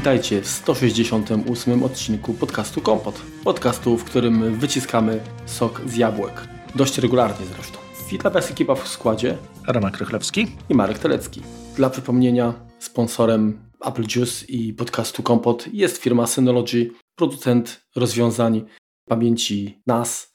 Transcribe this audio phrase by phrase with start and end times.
[0.00, 3.22] Witajcie w 168 odcinku podcastu Kompot.
[3.44, 6.48] Podcastu, w którym wyciskamy sok z jabłek.
[6.74, 7.78] Dość regularnie zresztą.
[8.10, 9.38] Witam Was ekipa w składzie.
[9.66, 11.42] Roman Krychlewski i Marek Telecki.
[11.76, 18.66] Dla przypomnienia, sponsorem Apple Juice i podcastu Kompot jest firma Synology, producent rozwiązań
[19.08, 20.34] pamięci NAS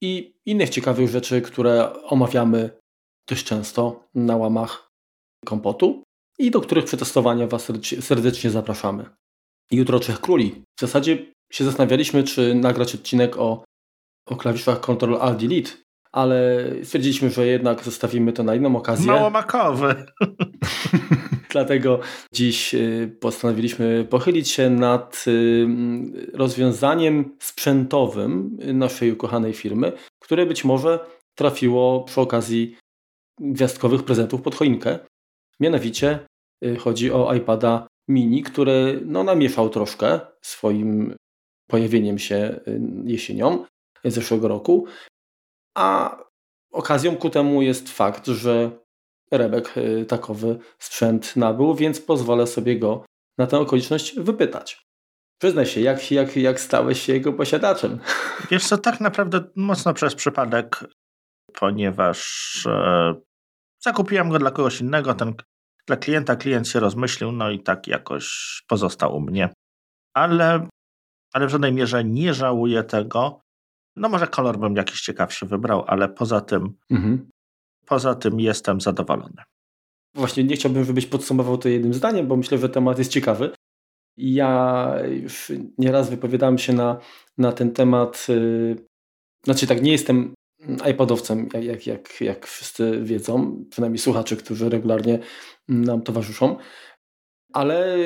[0.00, 2.70] i innych ciekawych rzeczy, które omawiamy
[3.28, 4.92] dość często na łamach
[5.44, 6.03] kompotu
[6.38, 9.04] i do których przetestowania Was serdecznie zapraszamy.
[9.70, 10.62] Jutro Trzech Króli.
[10.76, 13.64] W zasadzie się zastanawialiśmy, czy nagrać odcinek o,
[14.28, 15.70] o klawiszach Ctrl Alt Delete,
[16.12, 19.06] ale stwierdziliśmy, że jednak zostawimy to na inną okazję.
[19.06, 19.94] Mało makowy.
[21.50, 22.00] Dlatego
[22.32, 25.66] dziś y, postanowiliśmy pochylić się nad y,
[26.32, 29.92] rozwiązaniem sprzętowym naszej ukochanej firmy,
[30.22, 30.98] które być może
[31.34, 32.76] trafiło przy okazji
[33.40, 34.98] gwiazdkowych prezentów pod choinkę.
[35.60, 36.26] Mianowicie
[36.64, 41.16] y, chodzi o iPada mini, który no, namieszał troszkę swoim
[41.68, 42.60] pojawieniem się
[43.04, 43.64] jesienią
[44.04, 44.86] zeszłego roku,
[45.76, 46.16] a
[46.72, 48.70] okazją ku temu jest fakt, że
[49.30, 53.04] Rebek y, takowy sprzęt nabył, więc pozwolę sobie go
[53.38, 54.84] na tę okoliczność wypytać.
[55.38, 57.98] Przyznaj się, jak, jak, jak stałeś się jego posiadaczem?
[58.50, 60.84] Wiesz co, tak naprawdę mocno przez przypadek,
[61.52, 63.14] ponieważ e,
[63.84, 65.34] zakupiłem go dla kogoś innego, ten
[65.86, 69.52] dla klienta, klient się rozmyślił, no i tak jakoś pozostał u mnie.
[70.14, 70.68] Ale,
[71.32, 73.40] ale w żadnej mierze nie żałuję tego.
[73.96, 77.30] No może kolor bym jakiś ciekawszy wybrał, ale poza tym mhm.
[77.86, 79.42] Poza tym jestem zadowolony.
[80.14, 83.50] Właśnie nie chciałbym, żebyś podsumował to jednym zdaniem, bo myślę, że temat jest ciekawy.
[84.16, 86.98] Ja już nieraz wypowiadałem się na,
[87.38, 88.26] na ten temat.
[88.28, 88.76] Yy,
[89.44, 90.34] znaczy, tak, nie jestem
[90.90, 95.18] iPodowcem, jak, jak, jak, jak wszyscy wiedzą, przynajmniej słuchacze, którzy regularnie
[95.68, 96.56] nam towarzyszą,
[97.52, 97.96] ale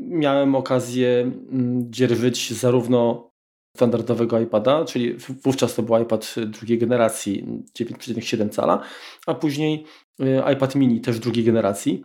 [0.00, 3.30] miałem okazję mm, dzierżyć zarówno
[3.76, 7.46] standardowego iPada, czyli wówczas to był iPad drugiej generacji
[7.78, 8.82] 9,7 cala,
[9.26, 9.84] a później
[10.20, 12.04] y, iPad mini też drugiej generacji.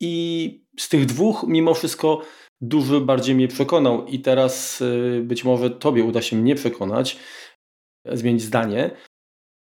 [0.00, 2.22] I z tych dwóch mimo wszystko
[2.60, 7.18] duży bardziej mnie przekonał i teraz y, być może Tobie uda się mnie przekonać,
[8.12, 8.90] zmienić zdanie.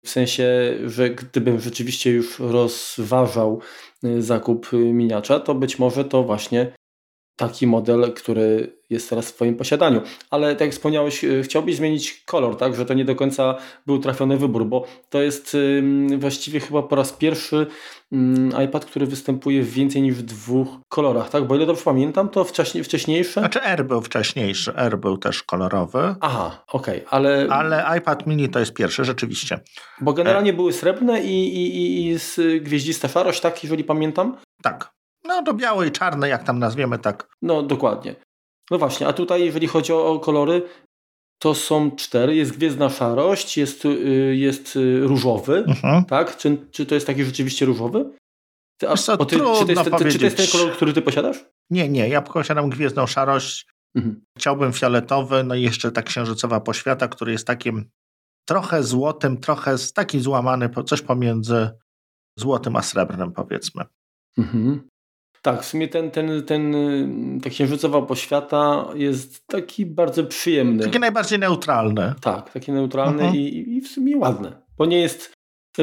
[0.05, 0.49] W sensie,
[0.87, 3.61] że gdybym rzeczywiście już rozważał
[4.05, 6.72] y, zakup miniacza, to być może to właśnie
[7.41, 10.01] taki model, który jest teraz w Twoim posiadaniu.
[10.31, 12.75] Ale tak jak wspomniałeś, y, chciałbyś zmienić kolor, tak?
[12.75, 13.55] Że to nie do końca
[13.87, 15.56] był trafiony wybór, bo to jest
[16.19, 17.67] właściwie chyba po raz pierwszy
[18.65, 21.47] iPad, który występuje w więcej niż dwóch kolorach, tak?
[21.47, 23.41] Bo ile dobrze pamiętam, to wcześniej, wcześniejsze...
[23.41, 26.15] Znaczy R był wcześniejszy, R był też kolorowy.
[26.21, 27.47] Aha, okej, okay, ale...
[27.51, 29.61] Ale iPad mini to jest pierwszy, rzeczywiście.
[30.01, 33.62] Bo generalnie były srebrne i, i, i, i szarość, tak?
[33.62, 34.37] Jeżeli pamiętam?
[34.62, 35.00] Tak.
[35.30, 37.28] No do białej i czarne, jak tam nazwiemy, tak.
[37.42, 38.14] No dokładnie.
[38.70, 40.62] No właśnie, a tutaj jeżeli chodzi o, o kolory,
[41.38, 42.36] to są cztery.
[42.36, 46.04] Jest gwiezdna szarość, jest, y, jest y, różowy, mhm.
[46.04, 46.36] tak?
[46.36, 48.10] Czy, czy to jest taki rzeczywiście różowy?
[48.80, 51.44] Ty, a, co, ty, czy, to jest, czy to jest ten kolor, który ty posiadasz?
[51.70, 53.66] Nie, nie, ja posiadam gwiezdną szarość.
[53.94, 54.24] Mhm.
[54.38, 57.91] Chciałbym fioletowy, no i jeszcze ta księżycowa poświata, który jest takim
[58.48, 61.70] trochę złotym, trochę taki złamany, coś pomiędzy
[62.38, 63.84] złotym a srebrnym powiedzmy.
[64.38, 64.88] Mhm.
[65.43, 66.75] Tak, w sumie ten, ten, ten,
[67.43, 70.84] ta księżycowa poświata jest taki bardzo przyjemny.
[70.84, 72.15] Takie najbardziej neutralne.
[72.21, 73.37] Tak, takie neutralne uh -huh.
[73.37, 74.62] i, i w sumie ładne.
[74.78, 75.33] Bo nie jest...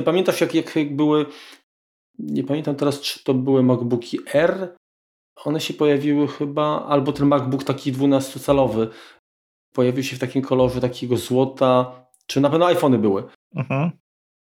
[0.06, 1.26] Pamiętasz jak, jak, jak były...
[2.20, 4.76] Nie pamiętam teraz, czy to były MacBooki R.
[5.46, 8.88] One się pojawiły chyba, albo ten MacBook taki 12-calowy
[9.74, 13.24] pojawił się w takim kolorze takiego złota, czy na pewno iPhony były.
[13.24, 13.90] Uh mhm.
[13.90, 13.92] -huh.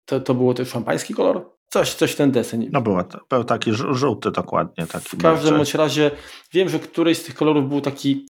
[0.05, 1.58] to, to było też szampański kolor?
[1.69, 2.69] Coś, coś ten deseń.
[2.73, 4.87] No było, był taki żółty dokładnie.
[4.87, 6.11] Taki w każdym bądź razie
[6.53, 8.27] wiem, że któryś z tych kolorów był taki,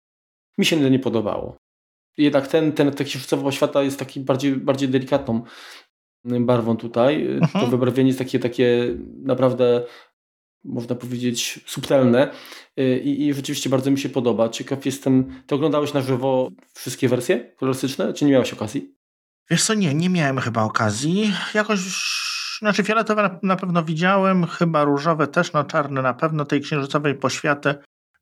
[0.59, 1.57] mi się nie podobało.
[2.19, 5.43] Jednak ten, ten taki księżycowa świata jest taki bardziej, bardziej delikatną
[6.25, 7.27] barwą tutaj.
[7.27, 7.65] Mhm.
[7.65, 9.84] To wybarwienie jest takie, takie naprawdę
[10.65, 12.31] można powiedzieć subtelne
[13.05, 14.49] I, i rzeczywiście bardzo mi się podoba.
[14.49, 18.95] Ciekaw jestem, ty oglądałeś na żywo wszystkie wersje kolorystyczne, czy nie miałeś okazji?
[19.51, 21.33] Wiesz co, nie, nie miałem chyba okazji.
[21.55, 21.81] Jakoś
[22.59, 27.15] znaczy fioletowe na, na, pewno widziałem, chyba różowe też, no czarne na pewno, tej księżycowej
[27.15, 27.75] poświaty.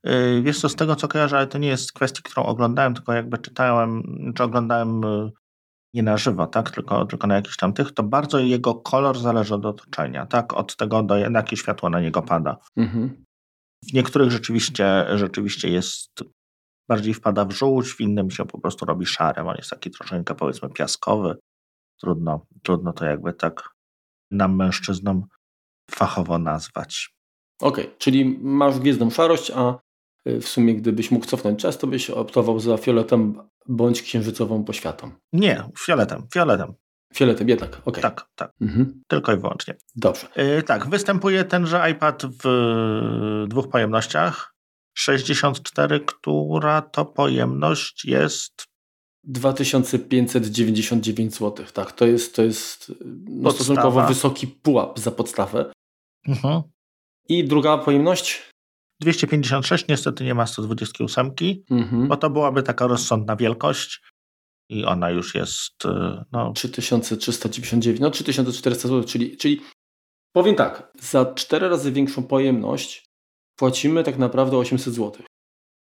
[0.03, 3.13] Yy, wiesz co, z tego co kojarzę, ale to nie jest kwestia, którą oglądałem, tylko
[3.13, 4.03] jakby czytałem,
[4.35, 5.31] czy oglądałem yy,
[5.93, 9.55] nie na żywo, tak, tylko, tylko na jakichś tam tych, to bardzo jego kolor zależy
[9.55, 12.57] od otoczenia, tak, od tego, do, jakie światło na niego pada.
[12.77, 13.25] Mhm.
[13.89, 16.23] W niektórych rzeczywiście, rzeczywiście jest
[16.89, 20.35] bardziej wpada w żółć, w innym się po prostu robi szarym, on jest taki troszeczkę
[20.35, 21.35] powiedzmy piaskowy.
[22.01, 23.74] Trudno, trudno to jakby tak
[24.31, 25.25] nam mężczyznom
[25.91, 27.15] fachowo nazwać.
[27.61, 29.79] Okej, okay, czyli masz gwiezdną szarość, a
[30.25, 35.11] w sumie gdybyś mógł cofnąć czas, to byś optował za fioletem bądź księżycową poświatą.
[35.33, 36.73] Nie, fioletem, fioletem.
[37.13, 37.81] Fioletem jednak, okej.
[37.85, 38.01] Okay.
[38.01, 38.51] Tak, tak.
[38.61, 39.01] Mhm.
[39.07, 39.75] Tylko i wyłącznie.
[39.95, 40.27] Dobrze.
[40.35, 44.55] Yy, tak, występuje tenże iPad w dwóch pojemnościach.
[44.97, 48.67] 64, która to pojemność jest
[49.27, 51.65] 2599 zł.
[51.73, 52.91] Tak, to jest, to jest
[53.25, 55.71] no, stosunkowo wysoki pułap za podstawę.
[56.27, 56.61] Mhm.
[57.29, 58.49] I druga pojemność?
[59.01, 61.31] 256, niestety nie ma 128,
[61.69, 62.07] mhm.
[62.07, 64.01] bo to byłaby taka rozsądna wielkość
[64.69, 65.85] i ona już jest.
[65.85, 66.53] Y, no...
[66.53, 69.61] 3399, no 3400 zł, czyli, czyli
[70.35, 73.05] powiem tak, za 4 razy większą pojemność
[73.55, 75.25] płacimy tak naprawdę 800 zł.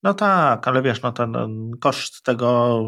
[0.04, 2.80] No tak, ale wiesz, no ten koszt tego,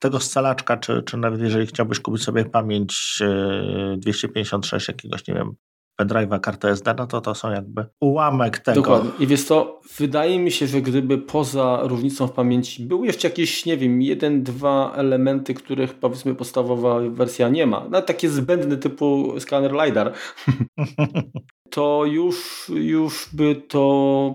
[0.00, 3.22] tego scalaczka, czy, czy nawet jeżeli chciałbyś kupić sobie pamięć
[3.96, 5.54] 256 y, jakiegoś, nie wiem,
[6.00, 8.80] pendrive'a, kartę SD, no to to są jakby ułamek tego.
[8.80, 9.10] Dokładnie.
[9.18, 13.66] I wiesz to, wydaje mi się, że gdyby poza różnicą w pamięci były jeszcze jakieś,
[13.66, 19.34] nie wiem, jeden, dwa elementy, których powiedzmy podstawowa wersja nie ma, no takie zbędne typu
[19.40, 20.12] skaner LiDAR,
[21.70, 24.34] to już, już by to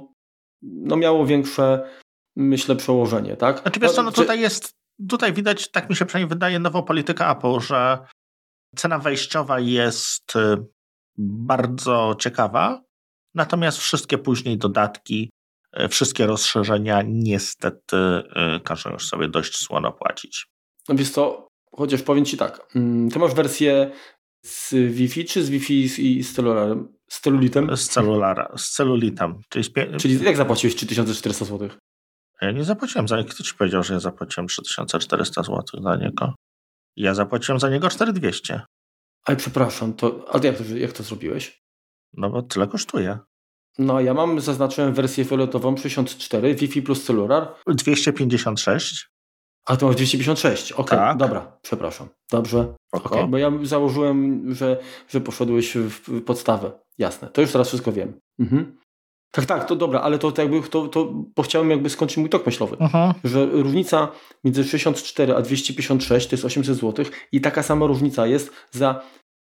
[0.62, 1.89] no miało większe,
[2.35, 3.62] myślę, przełożenie, tak?
[3.62, 4.75] Znaczy wiesz co, no tutaj jest,
[5.09, 8.00] tutaj widać, tak mi się przynajmniej wydaje, nową politykę Apple, że
[8.75, 10.65] cena wejściowa jest y,
[11.18, 12.81] bardzo ciekawa,
[13.36, 15.30] natomiast wszystkie później dodatki,
[15.74, 20.47] e, wszystkie rozszerzenia niestety e, każą już sobie dość słono płacić.
[20.89, 23.91] No wiesz co, chociaż powiem Ci tak, mm, Ty masz wersję
[24.45, 26.88] z Wi-Fi czy z Wi-Fi i z celularem?
[27.09, 27.77] Z celulitem?
[27.77, 29.41] Z celulara, z celulitem.
[29.50, 29.65] Czyli,
[30.00, 31.69] czyli jak zapłaciłeś 3400 zł?
[32.42, 33.30] Ja nie zapłaciłem za niego.
[33.30, 36.36] Kto Ci powiedział, że ja zapłaciłem 3400 zł za niego?
[36.96, 38.62] Ja zapłaciłem za niego 4200.
[39.26, 41.62] Ale przepraszam, to, ale jak to, jak to zrobiłeś?
[42.14, 43.20] No bo tyle kosztuje.
[43.78, 47.54] No, ja mam, zaznaczyłem wersję fioletową 64, Wi-Fi plus celular.
[47.68, 49.10] 256.
[49.66, 51.18] A to masz 256, okej, okay, tak.
[51.18, 52.08] dobra, przepraszam.
[52.32, 54.78] Dobrze, okay, bo ja założyłem, że,
[55.10, 56.72] że poszedłeś w podstawę.
[56.98, 58.20] Jasne, to już teraz wszystko wiem.
[58.40, 58.78] Mhm.
[59.36, 61.06] Tak, tak, to dobra, ale to, to jakby, to, to,
[61.36, 63.16] bo chciałem jakby skończyć mój tok myślowy, Aha.
[63.24, 64.08] że różnica
[64.44, 69.02] między 64 a 256 to jest 800 zł i taka sama różnica jest za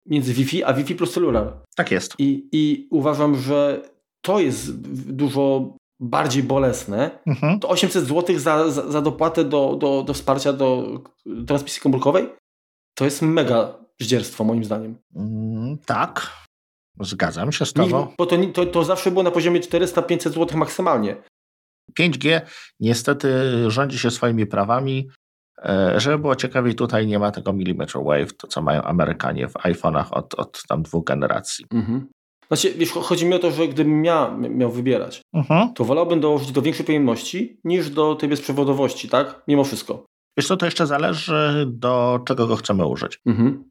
[0.06, 1.53] między Wi-Fi a Wi-Fi plus celular.
[1.77, 2.15] Tak jest.
[2.19, 3.82] I, i uważam, że
[4.21, 4.81] to jest
[5.12, 7.11] dużo bardziej bolesne.
[7.27, 7.61] Mhm.
[7.61, 11.00] To 800 zł za, za, za dopłatę do, do, do wsparcia do
[11.47, 12.29] transmisji komórkowej
[12.94, 14.97] to jest mega zdzierstwo moim zdaniem.
[15.17, 16.32] Mm, tak,
[17.00, 18.14] Zgadzam się z Tobą.
[18.19, 21.16] bo to, to, to zawsze było na poziomie 400-500 zł maksymalnie.
[22.00, 22.40] 5G
[22.81, 23.31] niestety
[23.70, 25.08] rządzi się swoimi prawami.
[25.62, 29.52] E, żeby było ciekawiej, tutaj nie ma tego millimeter wave, to co mają Amerykanie w
[29.52, 31.64] iPhone'ach od, od tam dwóch generacji.
[31.72, 32.06] Mhm.
[32.48, 35.72] Znaczy, wiesz, chodzi mi o to, że gdybym ja miał wybierać, mhm.
[35.75, 39.43] to wolałbym dołożyć do większej pojemności niż do tej bezprzewodowości, tak?
[39.48, 40.04] Mimo wszystko.
[40.38, 43.19] Wiesz co, to jeszcze zależy do czego go chcemy użyć.
[43.26, 43.70] Mhm.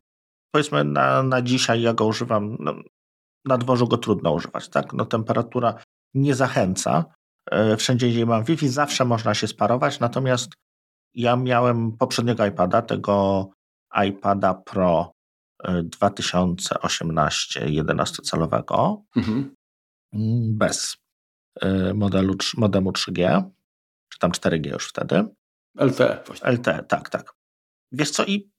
[0.52, 2.74] Powiedzmy na, na dzisiaj ja go używam, no,
[3.46, 4.70] na dworzu go trudno używać.
[4.70, 4.94] Tak?
[4.94, 5.84] No, temperatura
[6.14, 7.06] nie zachęca.
[7.52, 10.52] E, wszędzie, gdzie mam Wi-Fi, zawsze można się sparować, natomiast
[11.14, 13.50] ja miałem poprzedniego iPada, tego
[14.06, 15.12] iPada Pro
[15.84, 19.56] 2018 e, 11-calowego, mhm.
[20.58, 20.98] Bez
[21.62, 23.44] e, modelu, modemu 3G,
[24.10, 25.26] czy tam 4G już wtedy.
[25.80, 26.24] LTE.
[26.28, 26.52] Właśnie.
[26.52, 27.34] LTE, tak, tak.
[27.92, 28.50] Wiesz co, i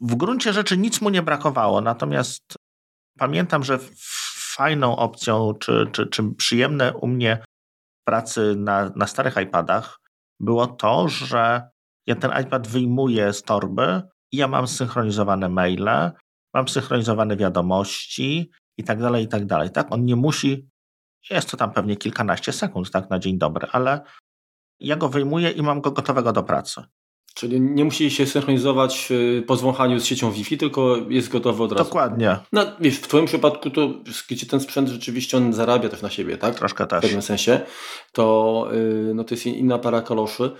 [0.00, 2.42] w gruncie rzeczy nic mu nie brakowało, natomiast
[3.22, 3.78] pamiętam, że
[4.56, 7.44] fajną opcją, czy, czy, czy przyjemne u mnie
[8.04, 10.00] pracy na, na starych iPadach
[10.40, 11.70] było to, że
[12.06, 14.02] ja ten iPad wyjmuję z torby
[14.32, 16.12] i ja mam synchronizowane maile,
[16.54, 19.70] mam synchronizowane wiadomości i tak dalej, i tak dalej.
[19.70, 19.92] Tak?
[19.92, 20.68] On nie musi,
[21.30, 24.00] jest to tam pewnie kilkanaście sekund tak, na dzień dobry, ale
[24.80, 26.82] ja go wyjmuję i mam go gotowego do pracy.
[27.34, 31.72] Czyli nie musi się synchronizować y, po zwąchaniu z siecią Wi-Fi, tylko jest gotowy od
[31.72, 31.84] razu.
[31.84, 32.38] Dokładnie.
[32.52, 33.94] No wiesz, w Twoim przypadku to
[34.28, 36.54] gdzie ten sprzęt rzeczywiście on zarabia też na siebie, tak?
[36.54, 36.98] Troszkę też.
[36.98, 37.60] W pewnym sensie.
[38.12, 40.50] To, yy, no, to jest inna para kaloszy.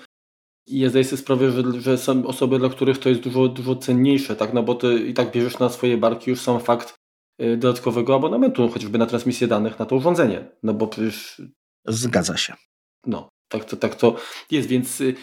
[0.66, 3.76] I ja zdaję sobie sprawę, że, że są osoby, dla których to jest dużo, dużo
[3.76, 4.54] cenniejsze, tak?
[4.54, 6.94] No bo ty i tak bierzesz na swoje barki już sam fakt
[7.38, 10.48] yy, dodatkowego abonamentu, chociażby na transmisję danych na to urządzenie.
[10.62, 11.42] No bo przecież...
[11.86, 12.54] Zgadza się.
[13.06, 14.16] No, tak to, tak to
[14.50, 15.14] jest, więc y,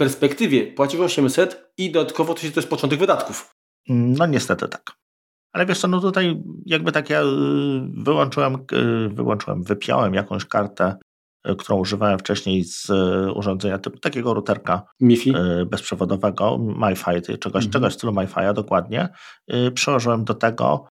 [0.00, 3.54] perspektywie płacisz 800 i dodatkowo to, się, to jest początek wydatków.
[3.88, 4.92] No niestety tak.
[5.52, 7.26] Ale wiesz co, no tutaj jakby tak ja y,
[8.04, 10.96] wyłączyłem, y, wyłączyłem, wypiąłem jakąś kartę,
[11.48, 12.90] y, którą używałem wcześniej z
[13.34, 15.32] urządzenia typu takiego routerka MiFi
[15.66, 17.70] bezprzewodowego, MiFi, czegoś, mhm.
[17.70, 19.08] czegoś w stylu MiFi'a dokładnie.
[19.74, 20.88] Przełożyłem do tego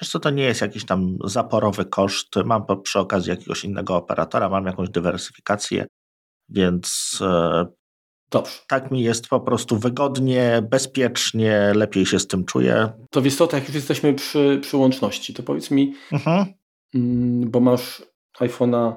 [0.00, 2.36] Wiesz co, to nie jest jakiś tam zaporowy koszt.
[2.44, 5.86] Mam przy okazji jakiegoś innego operatora, mam jakąś dywersyfikację,
[6.48, 7.18] więc
[8.34, 8.58] Dobrze.
[8.68, 12.92] tak mi jest po prostu wygodnie, bezpiecznie, lepiej się z tym czuję.
[13.10, 16.44] To co, tak jak już jesteśmy przy, przy łączności, to powiedz mi, Mhm,
[16.94, 18.02] mm, bo masz
[18.40, 18.92] iPhone'a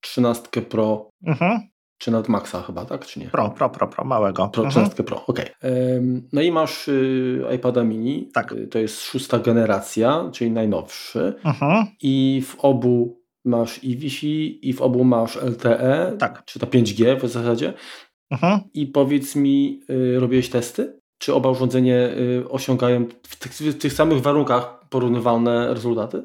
[0.00, 1.60] 13 Pro, mhm.
[1.98, 3.06] czy nawet Maxa chyba, tak?
[3.06, 3.26] Czy nie?
[3.26, 4.48] Pro, pro, pro, pro, małego.
[4.48, 4.70] Pro, Mhm.
[4.86, 5.46] 13 Pro, okej.
[5.62, 8.28] Em, No i masz y, iPada mini.
[8.34, 8.52] Tak.
[8.52, 11.34] Y, To jest szósta generacja, czyli najnowszy.
[11.44, 11.86] Mhm.
[12.02, 16.44] I w obu masz i Wi-Fi, i w obu masz LTE, Tak.
[16.44, 17.72] czy to 5G w zasadzie.
[18.34, 18.60] Mhm.
[18.74, 21.00] I powiedz mi, y, robiłeś testy?
[21.18, 26.24] Czy oba urządzenia y, osiągają w tych, w tych samych warunkach porównywalne rezultaty?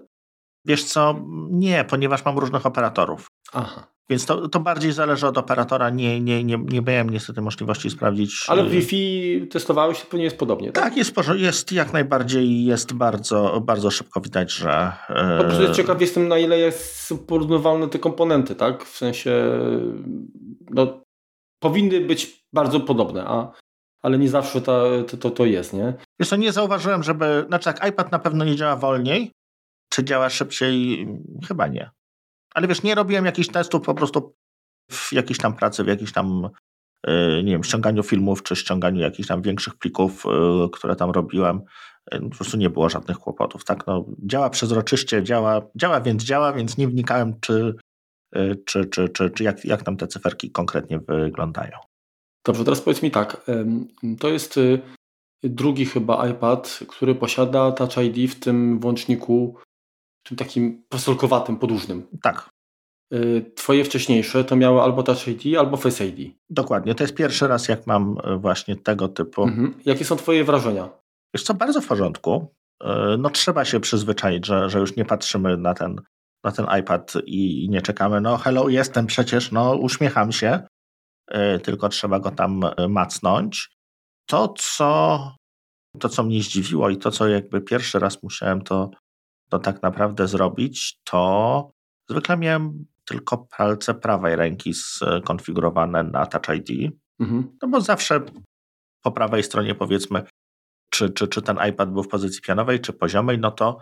[0.65, 1.15] Wiesz co,
[1.49, 3.27] nie, ponieważ mam różnych operatorów.
[3.53, 3.87] Aha.
[4.09, 5.89] Więc to, to bardziej zależy od operatora.
[5.89, 8.45] Nie, nie, nie, nie miałem niestety możliwości sprawdzić.
[8.47, 10.83] Ale y, w Wi-Fi testowałeś, to pewnie jest podobnie, tak?
[10.83, 14.91] Tak, jest, jest jak najbardziej, jest bardzo, bardzo szybko widać, że.
[15.37, 18.85] Po prostu e, ciekaw jestem, na ile jest porównywalne te komponenty, tak?
[18.85, 19.31] W sensie,
[20.69, 21.01] no,
[21.59, 23.51] powinny być bardzo podobne, a,
[24.01, 25.93] ale nie zawsze ta, to, to, to jest, nie?
[26.19, 27.45] Wiesz co, nie zauważyłem, żeby.
[27.47, 29.31] Znaczy, tak, iPad na pewno nie działa wolniej.
[29.93, 31.07] Czy działa szybciej?
[31.47, 31.89] Chyba nie.
[32.53, 34.33] Ale wiesz, nie robiłem jakichś testów po prostu
[34.91, 36.49] w jakiejś tam pracy, w jakiejś tam,
[37.07, 40.29] e, nie wiem, ściąganiu filmów, czy ściąganiu jakichś tam większych plików, e,
[40.71, 41.61] które tam robiłem.
[42.11, 43.65] E, Po prostu nie było żadnych kłopotów.
[43.65, 47.75] Tak, no, działa przezroczyście, działa, działa, więc działa, więc nie wnikałem, czy,
[48.65, 51.77] czy, czy, czy, czy jak, jak tam te cyferki konkretnie wyglądają.
[52.45, 53.45] Dobrze, teraz powiedz mi tak,
[54.19, 54.81] to jest y,
[55.43, 59.57] drugi chyba iPad, który posiada Touch ID w tym włączniku,
[60.23, 62.07] tym takim pasolkowatym, podłużnym.
[62.21, 62.49] Tak,
[63.13, 66.35] Y, Twoje wcześniejsze to miały albo Touch ID, albo Face ID.
[66.49, 66.95] dokładnie.
[66.95, 69.43] To jest pierwszy raz, jak mam właśnie tego typu.
[69.43, 69.73] Mhm.
[69.85, 70.89] Jakie są Twoje wrażenia?
[71.33, 72.47] Wiesz co, bardzo w porządku.
[73.17, 76.01] No trzeba się przyzwyczaić, że, że już nie patrzymy na ten,
[76.43, 78.21] na ten iPad i, i nie czekamy.
[78.21, 80.61] No hello, jestem przecież, no uśmiecham się,
[81.29, 83.69] E, tylko trzeba go tam e, macnąć.
[84.25, 85.19] To, co,
[85.99, 88.91] to, co mnie zdziwiło i to, co jakby pierwszy raz musiałem to,
[89.49, 91.71] to tak naprawdę zrobić, to
[92.09, 96.93] zwykle miałem tylko palce prawej ręki skonfigurowane na Touch ID.
[97.19, 97.57] Mhm.
[97.61, 98.21] No bo zawsze
[99.03, 100.23] po prawej stronie powiedzmy,
[100.89, 103.81] czy, czy, czy ten iPad był w pozycji pianowej, czy poziomej, no to,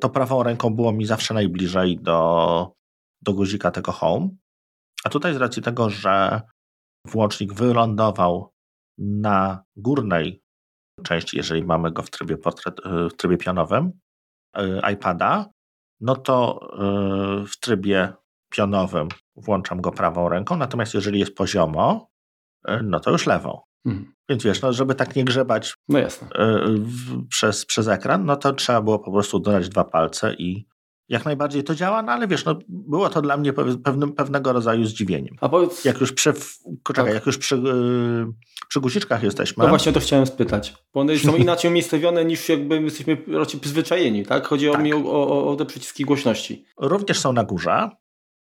[0.00, 2.72] to prawą ręką było mi zawsze najbliżej do,
[3.22, 4.28] do guzika tego home.
[5.04, 6.40] A tutaj z racji tego, że
[7.06, 8.52] włącznik wylądował
[8.98, 10.42] na górnej
[11.02, 13.92] części, jeżeli mamy go w trybie, portret, w trybie pionowym
[14.58, 15.46] y, iPada,
[16.00, 16.60] no to
[17.42, 18.12] y, w trybie
[18.50, 22.10] pionowym włączam go prawą ręką, natomiast jeżeli jest poziomo,
[22.82, 23.60] no to już lewą.
[23.86, 24.12] Mhm.
[24.28, 26.28] Więc wiesz, no, żeby tak nie grzebać No jasne.
[26.28, 26.30] y,
[26.78, 30.66] w, przez, przez ekran, no to trzeba było po prostu dodać dwa palce i
[31.08, 34.52] jak najbardziej to działa, no ale wiesz, no, było to dla mnie pew- pewnym, pewnego
[34.52, 35.34] rodzaju zdziwieniem.
[35.40, 36.32] A powiedz, Jak już przy,
[36.86, 37.14] czekaj, Tak.
[37.14, 37.60] jak już przy, y,
[38.68, 42.82] przy guziczkach jesteśmy, no właśnie to chciałem spytać, bo one są inaczej umiejscowione niż jakby
[42.82, 44.46] jesteśmy raczej przyzwyczajeni, tak?
[44.46, 44.82] Chodzi Tak.
[44.82, 46.64] mi o, o, o te przyciski głośności.
[46.78, 47.90] również są na górze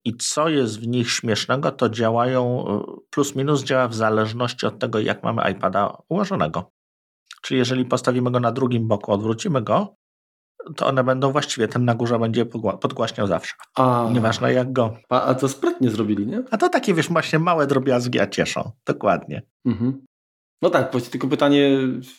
[0.04, 4.78] i co jest w nich śmiesznego, to działają, y, plus minus działa w zależności od
[4.78, 6.70] tego, jak mamy iPada ułożonego.
[7.42, 9.96] Czyli jeżeli postawimy go na drugim boku, odwrócimy go,
[10.76, 12.46] to one będą właściwie, ten na górze będzie
[12.80, 13.54] podgłaśniał zawsze.
[13.76, 14.96] A, Nieważne jak go.
[15.08, 16.42] a, a to sprytnie zrobili, nie?
[16.50, 18.70] A to takie, wiesz, właśnie małe drobiazgi, a cieszą.
[18.86, 19.42] Dokładnie.
[19.66, 20.04] Mhm.
[20.62, 21.78] No tak, tylko pytanie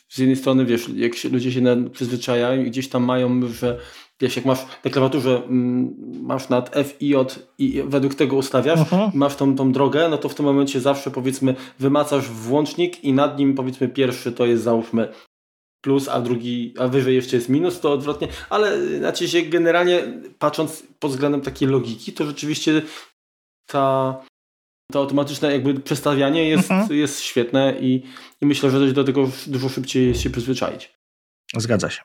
[0.09, 3.79] z jednej strony, wiesz, jak się, ludzie się przyzwyczajają i gdzieś tam mają, że
[4.23, 8.79] wiesz, jak masz na klawiaturze, mm, masz nad F i J i według tego ustawiasz,
[8.79, 9.11] Mhm.
[9.13, 13.39] masz tą, tą drogę, no to w tym momencie zawsze powiedzmy wymacasz włącznik i nad
[13.39, 15.13] nim powiedzmy pierwszy to jest załóżmy
[15.81, 20.03] plus, a drugi, a wyżej jeszcze jest minus, to odwrotnie, ale znaczy się generalnie
[20.39, 22.81] patrząc pod względem takiej logiki, to rzeczywiście
[23.65, 24.15] ta,
[24.91, 26.99] to automatyczne jakby przestawianie jest, Mhm.
[26.99, 28.03] jest świetne i,
[28.41, 30.93] i myślę, że do tego dużo szybciej się przyzwyczaić.
[31.57, 32.01] Zgadza się.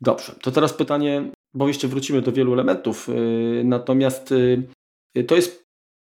[0.00, 4.34] Dobrze, to teraz pytanie, bo jeszcze wrócimy do wielu elementów, yy, natomiast
[5.14, 5.64] yy, to jest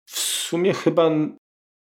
[0.09, 1.09] w sumie chyba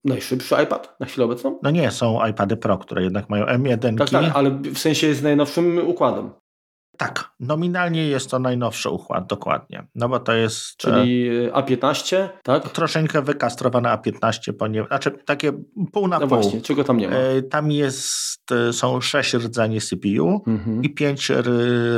[0.04, 1.58] najszybszy iPad na chwilę obecną?
[1.62, 3.98] No nie, są iPady Pro, które jednak mają M1.
[3.98, 6.30] Tak, tak, ale w sensie jest najnowszym układem,
[6.96, 9.86] Tak, nominalnie jest to najnowszy układ, dokładnie.
[9.94, 12.66] No bo to jest czyli yy, A15, tak?
[12.66, 15.52] e, troszeczkę wykastrowane A15, ponieważ, znaczy takie
[15.92, 16.40] pół na No pół.
[16.40, 17.16] właśnie, czego tam nie ma?
[17.16, 20.82] E, Tam jest, e, są sześć rdzeni CPU Mhm.
[20.82, 21.30] i pięć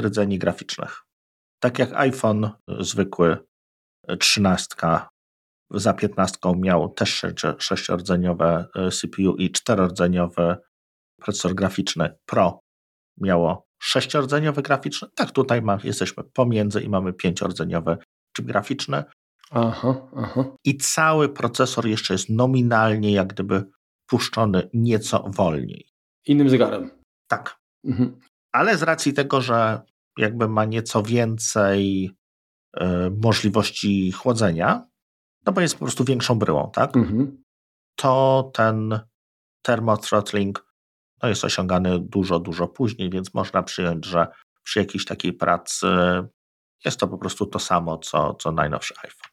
[0.00, 1.02] rdzeni graficznych.
[1.60, 2.50] Tak jak iPhone
[2.80, 3.36] zwykły
[4.08, 4.74] e, 13
[5.70, 7.24] za 15 miał też
[7.58, 10.56] sześciordzeniowe e, CPU i czterordzeniowy
[11.20, 12.60] procesor graficzny Pro
[13.20, 15.08] miało sześciordzeniowy graficzny.
[15.14, 17.98] Tak, tutaj ma, jesteśmy pomiędzy i mamy pięciordzeniowy
[18.36, 19.04] chip graficzny.
[19.50, 20.44] Aha, aha.
[20.64, 23.64] I cały procesor jeszcze jest nominalnie jak gdyby
[24.06, 25.88] puszczony nieco wolniej.
[26.26, 26.90] Innym zegarem.
[27.28, 27.56] Tak.
[27.84, 28.20] Mhm.
[28.52, 29.80] Ale z racji tego, że
[30.18, 32.10] jakby ma nieco więcej
[32.76, 32.84] y,
[33.22, 34.86] możliwości chłodzenia,
[35.46, 36.96] no bo jest po prostu większą bryłą, tak?
[36.96, 37.42] Mhm.
[37.96, 39.00] To ten
[39.62, 40.65] thermothrottling
[41.22, 44.26] no jest osiągany dużo, dużo później, więc można przyjąć, że
[44.62, 45.86] przy jakiejś takiej pracy
[46.84, 49.30] jest to po prostu to samo, co, co najnowszy iPhone.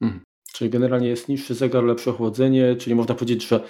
[0.00, 0.24] Mhm.
[0.52, 3.60] Czyli generalnie jest niższy zegar, lepsze chłodzenie, czyli można powiedzieć, że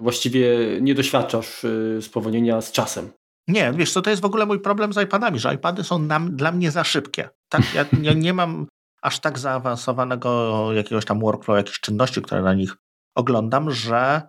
[0.00, 3.10] właściwie nie doświadczasz y, spowolnienia z czasem.
[3.48, 6.36] Nie, wiesz co, to jest w ogóle mój problem z iPadami, że iPady są nam,
[6.36, 7.28] dla mnie za szybkie.
[7.48, 8.66] Tak, ja, ja nie mam
[9.02, 12.76] aż tak zaawansowanego jakiegoś tam workflow, jakichś czynności, które na nich
[13.14, 14.22] oglądam, że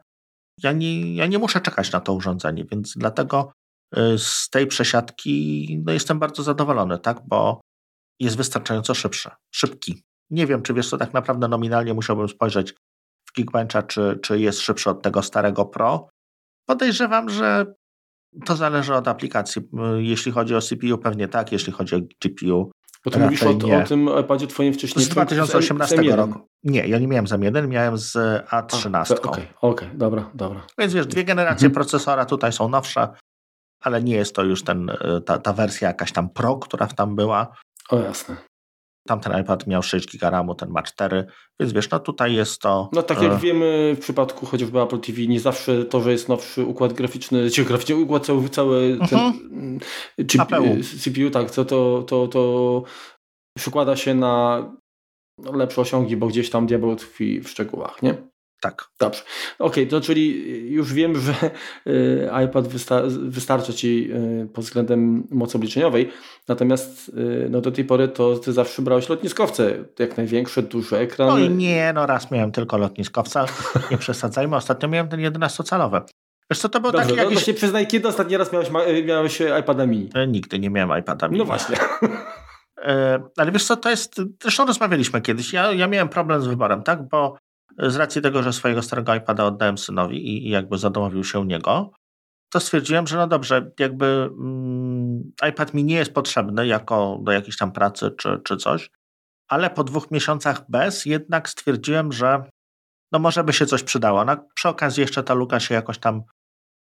[0.63, 3.51] ja nie, ja nie muszę czekać na to urządzenie, więc dlatego
[3.97, 7.61] y, z tej przesiadki no jestem bardzo zadowolony, tak, bo
[8.19, 10.03] jest wystarczająco szybszy, szybki.
[10.29, 12.73] Nie wiem, czy wiesz co, tak naprawdę nominalnie musiałbym spojrzeć
[13.29, 16.09] w Geekbencha, czy, czy jest szybszy od tego starego Pro.
[16.65, 17.73] Podejrzewam, że
[18.45, 19.61] to zależy od aplikacji.
[19.97, 22.71] Jeśli chodzi o CPU, pewnie tak, jeśli chodzi o GPU.
[23.05, 25.05] Bo ty mówisz o, o, tym iPadzie twoim wcześniej.
[25.05, 26.39] Z 2018 z roku.
[26.63, 28.13] Nie, ja nie miałem z M1, miałem z
[28.47, 29.13] A13.
[29.13, 30.61] Okej, okay, okay, dobra, dobra.
[30.77, 31.73] Więc wiesz, dwie generacje mhm.
[31.73, 33.07] procesora tutaj są nowsze,
[33.81, 34.91] ale nie jest to już ten,
[35.25, 37.47] ta, ta wersja jakaś tam Pro, która tam była.
[37.89, 38.48] O jasne.
[39.09, 41.25] Tamten iPad miał 6 GB RAMu, ten ma 4,
[41.59, 42.89] więc wiesz, no tutaj jest to...
[42.93, 43.37] No tak jak e...
[43.37, 47.65] wiemy w przypadku chociażby Apple TV, nie zawsze to, że jest nowszy układ graficzny, czy
[47.65, 49.79] graficzny układ cały, cały ten mhm.
[50.27, 50.41] chip,
[51.01, 52.83] CPU, tak, to, to, to, to
[53.57, 54.65] przykłada się na
[55.53, 58.28] lepsze osiągi, bo gdzieś tam diabeł tkwi w szczegółach, nie?
[58.59, 58.89] Tak.
[58.99, 59.21] Dobrze.
[59.59, 61.33] Okej, okay, to czyli już wiem, że
[61.87, 62.67] y, iPad
[63.19, 64.11] wystarcza Ci
[64.43, 66.09] y, pod względem mocy obliczeniowej,
[66.47, 71.31] natomiast y, no do tej pory to Ty zawsze brałeś lotniskowce, jak największe, duże ekrany.
[71.31, 73.45] Oj nie, no raz miałem tylko lotniskowca,
[73.91, 76.01] nie przesadzajmy, ostatnio miałem ten 11-calowy.
[76.51, 77.33] Wiesz co, to był Dobrze, taki no, jakiś...
[77.33, 78.69] właśnie przyznaj, kiedy ostatni raz miałeś,
[79.05, 80.09] miałeś iPada mini?
[80.13, 81.39] E, nigdy nie miałem iPada mini.
[81.39, 81.77] No właśnie.
[82.83, 86.83] E, ale wiesz co, to jest, zresztą rozmawialiśmy kiedyś, ja, ja miałem problem z wyborem,
[86.83, 87.37] tak, bo
[87.79, 91.91] z racji tego, że swojego starego iPada oddałem synowi i, i jakby zadomowił się niego,
[92.51, 94.05] to stwierdziłem, że no dobrze, jakby
[94.39, 98.89] mm, iPad mi nie jest potrzebny jako do jakiejś tam pracy czy, czy coś,
[99.47, 102.43] ale po dwóch miesiącach bez jednak stwierdziłem, że
[103.11, 104.25] no może by się coś przydało.
[104.25, 106.21] No, przy okazji jeszcze ta luka się jakoś tam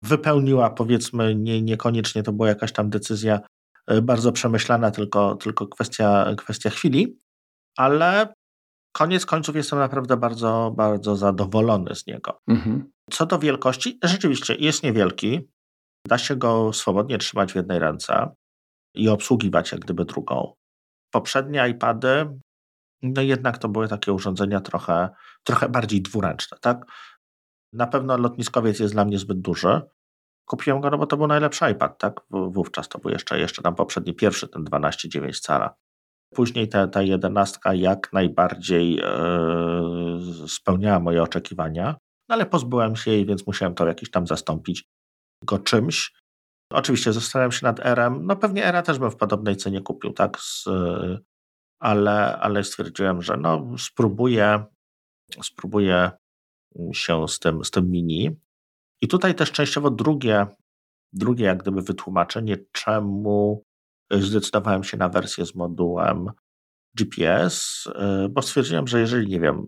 [0.03, 3.41] wypełniła, powiedzmy, nie, niekoniecznie to była jakaś tam decyzja
[3.87, 7.19] e, bardzo przemyślana, tylko, tylko kwestia, kwestia chwili,
[7.77, 8.35] ale
[8.97, 12.41] koniec końców jestem naprawdę bardzo, bardzo zadowolony z niego.
[12.49, 12.93] Mhm.
[13.11, 15.49] Co do wielkości, rzeczywiście jest niewielki.
[16.07, 18.35] Da się go swobodnie trzymać w jednej ręce
[18.95, 20.53] i obsługiwać jak gdyby drugą.
[21.11, 22.39] Poprzednie iPady,
[23.03, 25.09] no jednak to były takie urządzenia trochę,
[25.45, 26.87] trochę bardziej dwuręczne, tak?
[27.73, 29.81] Na pewno lotniskowiec jest dla mnie zbyt duży.
[30.47, 32.21] Kupiłem go, no bo to był najlepszy iPad, tak?
[32.31, 35.75] wówczas to był jeszcze, jeszcze tam poprzedni pierwszy, ten 12,9 cala.
[36.35, 39.09] Później ta, ta jedenastka jak najbardziej e,
[40.49, 41.97] spełniała moje oczekiwania,
[42.29, 44.85] no ale pozbyłem się jej, więc musiałem to jakiś tam zastąpić
[45.45, 46.13] go czymś.
[46.73, 48.27] Oczywiście zastanawiam się nad RM.
[48.27, 50.41] No pewnie ERA też bym w podobnej cenie kupił, tak?
[50.41, 50.65] Z,
[51.81, 54.65] ale, ale stwierdziłem, że no spróbuję,
[55.43, 56.11] spróbuję
[56.93, 58.31] się z tym, z tym mini.
[59.03, 60.47] I tutaj też częściowo drugie,
[61.13, 63.65] drugie jak gdyby wytłumaczenie, czemu
[64.11, 66.31] zdecydowałem się na wersję z modułem
[66.95, 69.67] GPS, y, bo stwierdziłem, że jeżeli, nie wiem,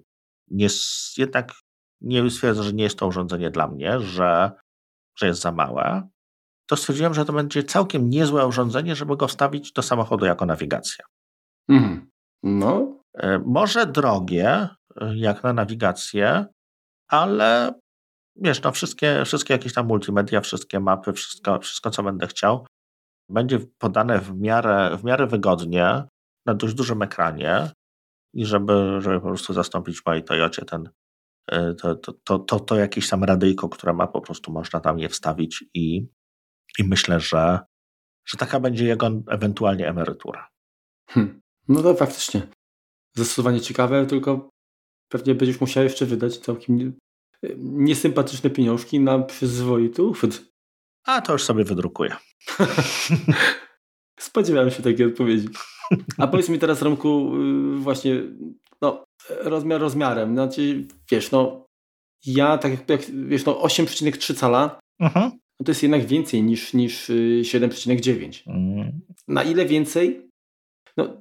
[0.50, 0.68] nie,
[1.16, 1.52] jednak
[2.00, 4.52] nie stwierdzę, że nie jest to urządzenie dla mnie, że,
[5.18, 6.08] że jest za małe,
[6.66, 11.04] to stwierdziłem, że to będzie całkiem niezłe urządzenie, żeby go wstawić do samochodu jako nawigacja.
[11.68, 12.10] Mm.
[12.42, 13.02] No.
[13.24, 14.68] Y, może drogie,
[15.02, 16.46] y, jak na nawigację,
[17.08, 17.74] ale
[18.36, 22.66] wiesz, no wszystkie, wszystkie jakieś tam multimedia, wszystkie mapy, wszystko, wszystko co będę chciał,
[23.28, 26.04] będzie podane w miarę, w miarę wygodnie
[26.46, 27.70] na dość dużym ekranie
[28.34, 30.90] i żeby, żeby po prostu zastąpić w mojej Toyocie ten,
[31.50, 34.98] e, to, to, to, to, to jakieś tam radyjko, które ma po prostu można tam
[34.98, 36.08] je wstawić i,
[36.78, 37.58] i myślę, że,
[38.26, 40.48] że taka będzie jego ewentualnie emerytura.
[41.10, 41.40] Hmm.
[41.68, 42.42] No to faktycznie.
[43.16, 44.50] Zastosowanie ciekawe, tylko
[45.08, 46.98] pewnie będziesz musiał jeszcze wydać całkiem
[47.58, 50.52] niesympatyczne pieniążki na przyzwoity uchwyt.
[51.08, 52.16] A to już sobie wydrukuję.
[54.20, 55.48] Spodziewałem się takiej odpowiedzi.
[56.18, 58.22] A powiedz mi teraz, Romku, y, właśnie,
[58.82, 60.32] no, rozmiar rozmiarem.
[60.32, 61.66] Znaczy, wiesz, no,
[62.26, 65.30] ja tak jak, wiesz, no, 8,3 cala, uh-huh.
[65.60, 67.08] no to jest jednak więcej niż, niż
[67.42, 68.42] 7,9.
[68.46, 69.00] Mm.
[69.28, 70.28] Na ile więcej?
[70.96, 71.16] No,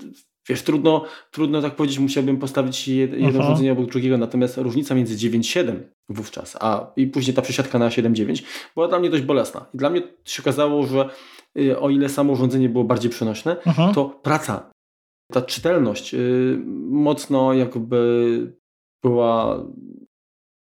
[0.50, 3.40] wiesz, trudno, trudno tak powiedzieć, musiałbym postawić jedno uh-huh.
[3.40, 8.44] urządzenie obok drugiego, natomiast różnica między 9,7 wówczas, a i później ta przesiadka na 7,9
[8.76, 9.66] była dla mnie dość bolesna.
[9.74, 11.10] I dla mnie się okazało, że
[11.60, 13.94] y, o ile samo urządzenie było bardziej przenośne, uh-huh.
[13.94, 14.72] to praca,
[15.32, 16.58] ta czytelność y,
[16.90, 18.58] mocno jakby
[19.04, 19.64] była...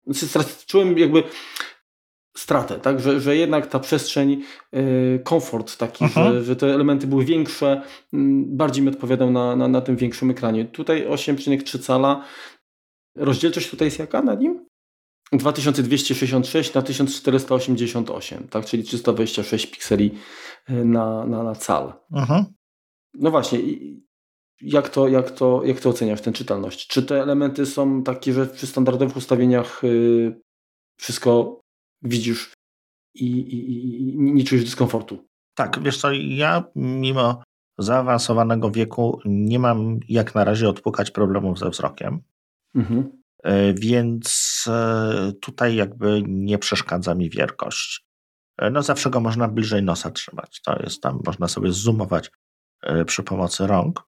[0.06, 1.24] Znaczy, czułem jakby
[2.38, 3.00] stratę, tak?
[3.00, 7.82] że, że jednak ta przestrzeń, yy, komfort taki, że, że, te elementy były większe,
[8.14, 10.66] yy, bardziej mi odpowiadał na, na, na tym większym ekranie.
[10.66, 12.24] Tutaj 8,3 cala.
[13.16, 14.66] Rozdzielczość tutaj jest jaka na nim?
[15.32, 18.66] 2266 na 1488, tak?
[18.66, 20.12] czyli 326 pikseli
[20.70, 21.94] y, na, na, na cal.
[22.12, 22.46] Mhm.
[23.14, 23.60] No właśnie,
[24.62, 26.88] jak to, jak, to, jak to oceniasz, tę czytelność?
[26.88, 30.42] Czy te elementy są takie, że przy standardowych ustawieniach yy,
[30.98, 31.62] wszystko
[32.02, 32.54] widzisz
[33.16, 35.28] i, i, i nie czujesz dyskomfortu.
[35.56, 37.42] Tak, wiesz co, ja mimo
[37.78, 42.22] zaawansowanego wieku nie mam jak na razie odpukać problemów ze wzrokiem.
[42.76, 43.17] Mhm.
[43.48, 48.06] E, więc e, tutaj jakby nie przeszkadza mi wielkość.
[48.58, 50.62] E, no zawsze go można bliżej nosa trzymać.
[50.62, 52.32] To jest tam, można sobie zoomować
[53.06, 54.04] przy pomocy rąk.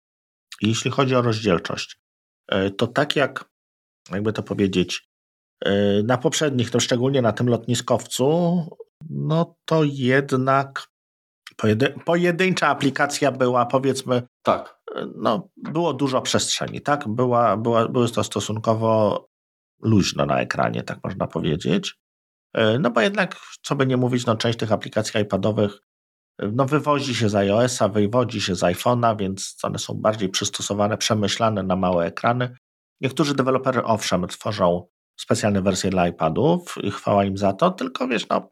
[0.62, 2.00] Jeśli chodzi o rozdzielczość,
[2.78, 3.44] to tak jak,
[4.10, 5.08] jakby to powiedzieć,
[6.04, 8.26] na poprzednich, to szczególnie na tym lotniskowcu,
[9.10, 10.88] no to jednak
[12.04, 14.80] pojedyncza aplikacja była, powiedzmy, tak.
[14.94, 17.08] E, no, było dużo przestrzeni, tak?
[17.08, 19.26] Była, była, były to stosunkowo
[19.82, 21.94] luźno na ekranie, tak można powiedzieć.
[22.54, 25.80] E, no bo jednak, co by nie mówić, no część tych aplikacji iPadowych
[26.38, 31.62] no wywozi się z iOS-a, wywodzi się z iPhone'a, więc one są bardziej przystosowane, przemyślane
[31.62, 32.56] na małe ekrany.
[33.00, 34.86] Niektórzy deweloperzy owszem tworzą
[35.20, 38.50] specjalne wersje dla iPadów i chwała im za to, tylko wiesz, no,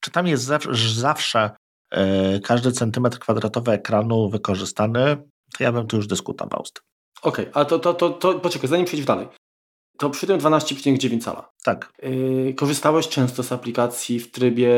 [0.00, 0.50] czy tam jest
[0.94, 1.50] zawsze
[2.44, 5.16] każdy centymetr kwadratowy ekranu wykorzystany,
[5.58, 6.82] to ja bym tu już dyskutował z tym.
[7.22, 9.28] Okej, okay, a to, to, to, to poczekaj, zanim przejdziesz dalej.
[9.98, 11.50] To przy tym 12,9 cala.
[11.64, 11.92] Tak.
[12.02, 14.74] Yy, korzystałeś często z aplikacji w trybie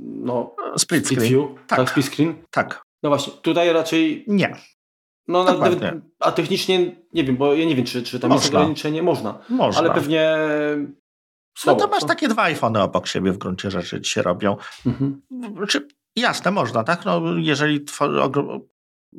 [0.00, 1.32] no, split, split screen.
[1.32, 1.78] View, tak.
[1.78, 2.34] tak, split screen?
[2.50, 2.82] Tak.
[3.02, 4.56] No właśnie, tutaj raczej nie.
[5.28, 5.46] No,
[6.18, 8.44] a technicznie nie wiem, bo ja nie wiem, czy, czy tam można.
[8.44, 9.02] jest ograniczenie.
[9.02, 9.38] Można.
[9.48, 9.80] Można.
[9.80, 10.36] Ale pewnie.
[11.58, 14.56] Słabo, no to masz takie dwa iPhony obok siebie w gruncie rzeczy się robią.
[14.86, 15.22] Mhm.
[15.68, 17.04] Czy, jasne, można, tak?
[17.04, 17.84] No, jeżeli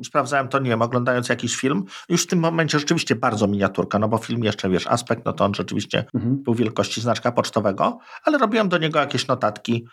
[0.04, 4.08] sprawdzałem to, nie wiem, oglądając jakiś film, już w tym momencie rzeczywiście bardzo miniaturka, no
[4.08, 6.42] bo film jeszcze, wiesz, aspekt, no to on rzeczywiście mhm.
[6.42, 9.86] był wielkości znaczka pocztowego, ale robiłem do niego jakieś notatki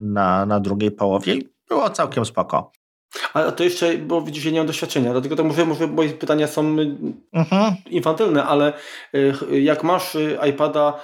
[0.00, 2.72] na, na drugiej połowie i było całkiem spoko.
[3.34, 6.46] Ale to jeszcze, bo widzisz, ja nie mam doświadczenia, dlatego to mówię, może moje pytania
[6.46, 6.76] są
[7.32, 7.74] mhm.
[7.86, 8.72] infantylne, ale
[9.14, 11.00] y, jak masz y, iPada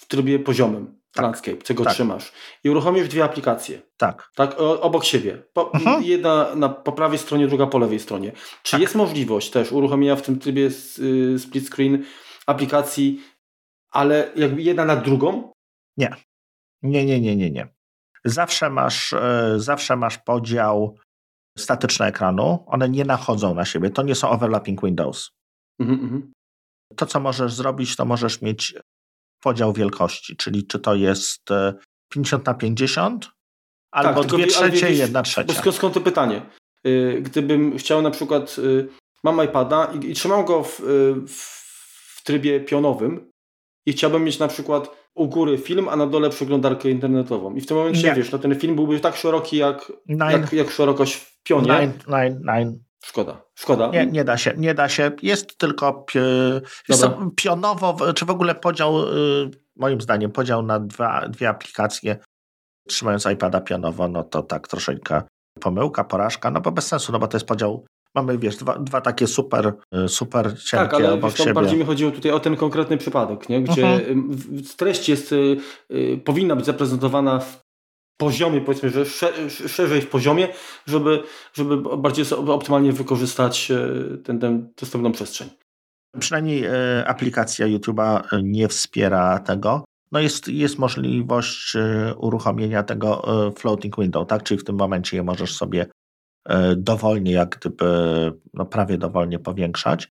[0.00, 1.22] w trybie poziomym, tak.
[1.22, 1.92] landscape, czego tak.
[1.92, 2.32] trzymasz
[2.64, 3.82] i uruchomisz dwie aplikacje.
[3.96, 4.30] Tak.
[4.34, 5.42] Tak, obok siebie.
[5.52, 6.02] Po, mhm.
[6.02, 8.32] Jedna na, po prawej stronie, druga po lewej stronie.
[8.62, 8.80] Czy tak.
[8.80, 12.04] jest możliwość też uruchomienia w tym trybie y, split screen
[12.46, 13.20] aplikacji,
[13.90, 15.52] ale jakby jedna na drugą?
[15.96, 16.10] Nie.
[16.82, 17.68] Nie, nie, nie, nie, nie.
[18.24, 20.98] Zawsze masz, e, zawsze masz podział
[21.58, 23.90] statyczne ekranu, one nie nachodzą na siebie.
[23.90, 25.30] To nie są overlapping windows.
[25.80, 26.32] Mhm, mhm.
[26.96, 28.74] To, co możesz zrobić, to możesz mieć
[29.44, 31.48] podział wielkości, czyli czy to jest
[32.08, 33.30] 50 e, na 50,
[33.90, 35.54] albo tak, dwie trzecie i jedna trzecia.
[35.54, 36.42] Skąd, skąd to pytanie?
[36.86, 38.88] Y, gdybym chciał na przykład, y,
[39.24, 41.40] mam iPada i, i trzymam go w, y, w,
[42.16, 43.30] w trybie pionowym
[43.86, 47.54] i chciałbym mieć na przykład u góry film, a na dole przeglądarkę internetową.
[47.54, 48.14] I w tym momencie, nie.
[48.14, 51.68] wiesz, no ten film byłby tak szeroki jak, jak, jak szerokość w pionie.
[51.68, 52.78] Nine, nine, nine.
[53.04, 53.42] Szkoda.
[53.54, 53.90] Szkoda.
[53.90, 55.10] Nie, nie da się, nie da się.
[55.22, 56.06] Jest tylko
[57.36, 62.16] pionowo, czy w ogóle podział, y, moim zdaniem, podział na dwa, dwie aplikacje,
[62.88, 65.22] trzymając iPada pionowo, no to tak troszeczkę
[65.60, 69.00] pomyłka, porażka, no bo bez sensu, no bo to jest podział mamy, wiesz, dwa, dwa
[69.00, 69.72] takie super,
[70.04, 73.48] y, super cienkie tak, ale obok wiesz, bardziej mi chodziło tutaj o ten konkretny przypadek,
[73.48, 73.62] nie?
[73.62, 74.30] gdzie uh mhm.
[74.30, 74.76] -huh.
[74.76, 75.56] treść jest, y,
[75.90, 77.63] y, powinna być zaprezentowana w
[78.16, 79.04] poziomie, powiedzmy, że
[79.68, 80.48] szerzej w poziomie,
[80.86, 81.22] żeby,
[81.52, 85.48] żeby bardziej optymalnie wykorzystać y, ten, ten, tę przestrzeń.
[86.18, 86.70] Przynajmniej y,
[87.06, 89.84] aplikacja YouTube'a nie wspiera tego.
[90.12, 91.76] No jest, jest możliwość
[92.16, 93.22] uruchomienia tego
[93.58, 94.42] floating window, tak?
[94.42, 95.86] Czyli w tym momencie je możesz sobie
[96.48, 97.86] E, dowolnie, jak gdyby,
[98.54, 100.08] no prawie dowolnie powiększać.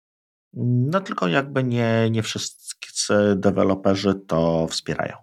[0.52, 5.16] No tylko jakby nie, nie wszyscy deweloperzy to wspierają.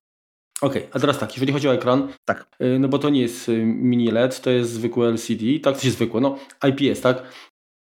[0.62, 2.48] Okej, okay, a teraz tak, jeżeli chodzi o ekran, tak.
[2.60, 5.88] E, no bo to nie jest e, mini LED, to jest zwykły LCD, tak, to
[5.88, 6.38] jest zwykłe, no
[6.70, 7.24] IPS, tak?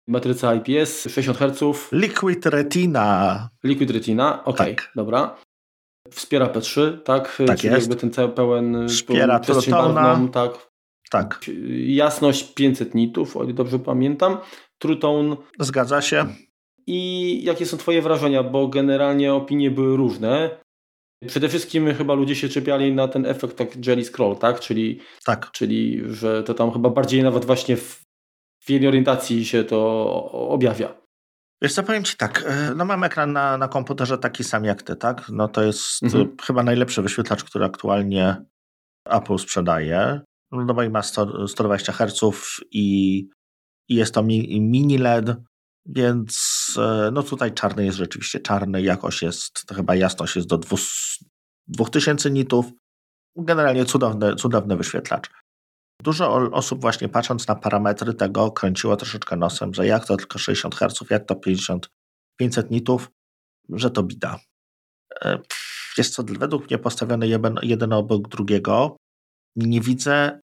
[0.08, 1.91] Matryca IPS, 60 Hz.
[1.91, 3.49] Liquid Retina.
[3.63, 4.91] Liquid Retina, okej, okay, tak.
[4.95, 5.36] dobra.
[6.12, 7.38] Wspiera P3, tak?
[7.47, 7.88] Tak Czyli jest.
[7.88, 10.27] jakby ten cały pełen Wspiera Trutona.
[10.34, 10.69] tak.
[11.10, 11.45] Tak,
[11.86, 14.38] Jasność 500 nitów, o ile dobrze pamiętam.
[14.77, 15.36] True Tone.
[15.60, 16.25] zgadza się.
[16.88, 18.43] I jakie są Twoje wrażenia?
[18.43, 20.49] Bo generalnie opinie były różne.
[21.27, 24.60] Przede wszystkim chyba ludzie się czepiali na ten efekt tak jelly scroll, tak?
[24.60, 25.51] Czyli, Tak.
[25.51, 28.01] czyli że to tam chyba bardziej nawet właśnie w
[28.63, 30.99] chwili orientacji się to objawia.
[31.62, 34.84] Wiesz co, powiem Ci tak, e, no mam ekran na, na komputerze taki sam jak
[34.84, 35.29] Ty, tak?
[35.29, 36.38] No to jest Mhm.
[36.41, 38.45] chyba najlepszy wyświetlacz, który aktualnie
[39.05, 40.21] Apple sprzedaje.
[40.51, 42.21] No bo i ma 100, 120 Hz
[42.71, 43.17] i,
[43.89, 45.36] i jest to mi, mini LED,
[45.86, 50.58] więc e, no tutaj czarny jest rzeczywiście czarny, jakość jest, to chyba jasność jest do
[50.58, 51.25] 200
[51.69, 52.65] 2000 nitów.
[53.36, 55.29] Generalnie cudowny, cudowny wyświetlacz.
[56.03, 60.75] Dużo osób właśnie patrząc na parametry tego kręciło troszeczkę nosem, że jak to tylko 60
[60.75, 61.89] Hz, jak to 50,
[62.39, 63.12] 500 nitów,
[63.69, 64.39] że to bida.
[65.21, 65.39] E,
[65.97, 68.97] Jest co, według mnie postawione jeden, jeden obok drugiego,
[69.55, 70.39] nie widzę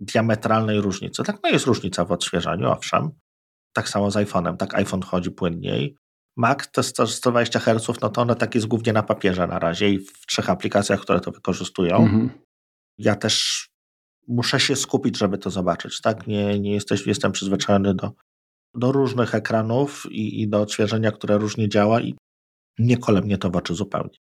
[0.00, 1.22] diametralnej różnicy.
[1.22, 3.10] Tak, no jest różnica w odświeżaniu, owszem.
[3.72, 5.96] Tak samo z iPhone'em, tak iPhone chodzi płynniej.
[6.36, 9.90] Mac to 100 120 Hz, no to one tak jest głównie na papierze na razie
[9.90, 12.30] i w trzech aplikacjach, które to wykorzystują Mhm.
[12.98, 13.66] ja też
[14.28, 16.00] muszę się skupić, żeby to zobaczyć.
[16.00, 18.12] Tak, nie, nie jesteś, jestem przyzwyczajony do,
[18.74, 22.14] do różnych ekranów i, i do odświeżenia, które różnie działa i
[22.78, 24.16] nie kole mnie to w oczy zupełnie.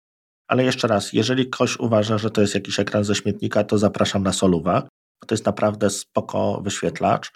[0.48, 4.24] Ale jeszcze raz, jeżeli ktoś uważa, że to jest jakiś ekran ze śmietnika, to zapraszam
[4.24, 4.82] na Soluwę.
[5.22, 7.32] bo To jest naprawdę spoko wyświetlacz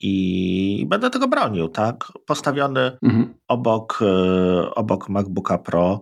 [0.00, 2.12] i będę tego bronił, tak?
[2.26, 3.34] Postawiony Mhm.
[3.48, 6.00] obok, e, obok MacBooka Pro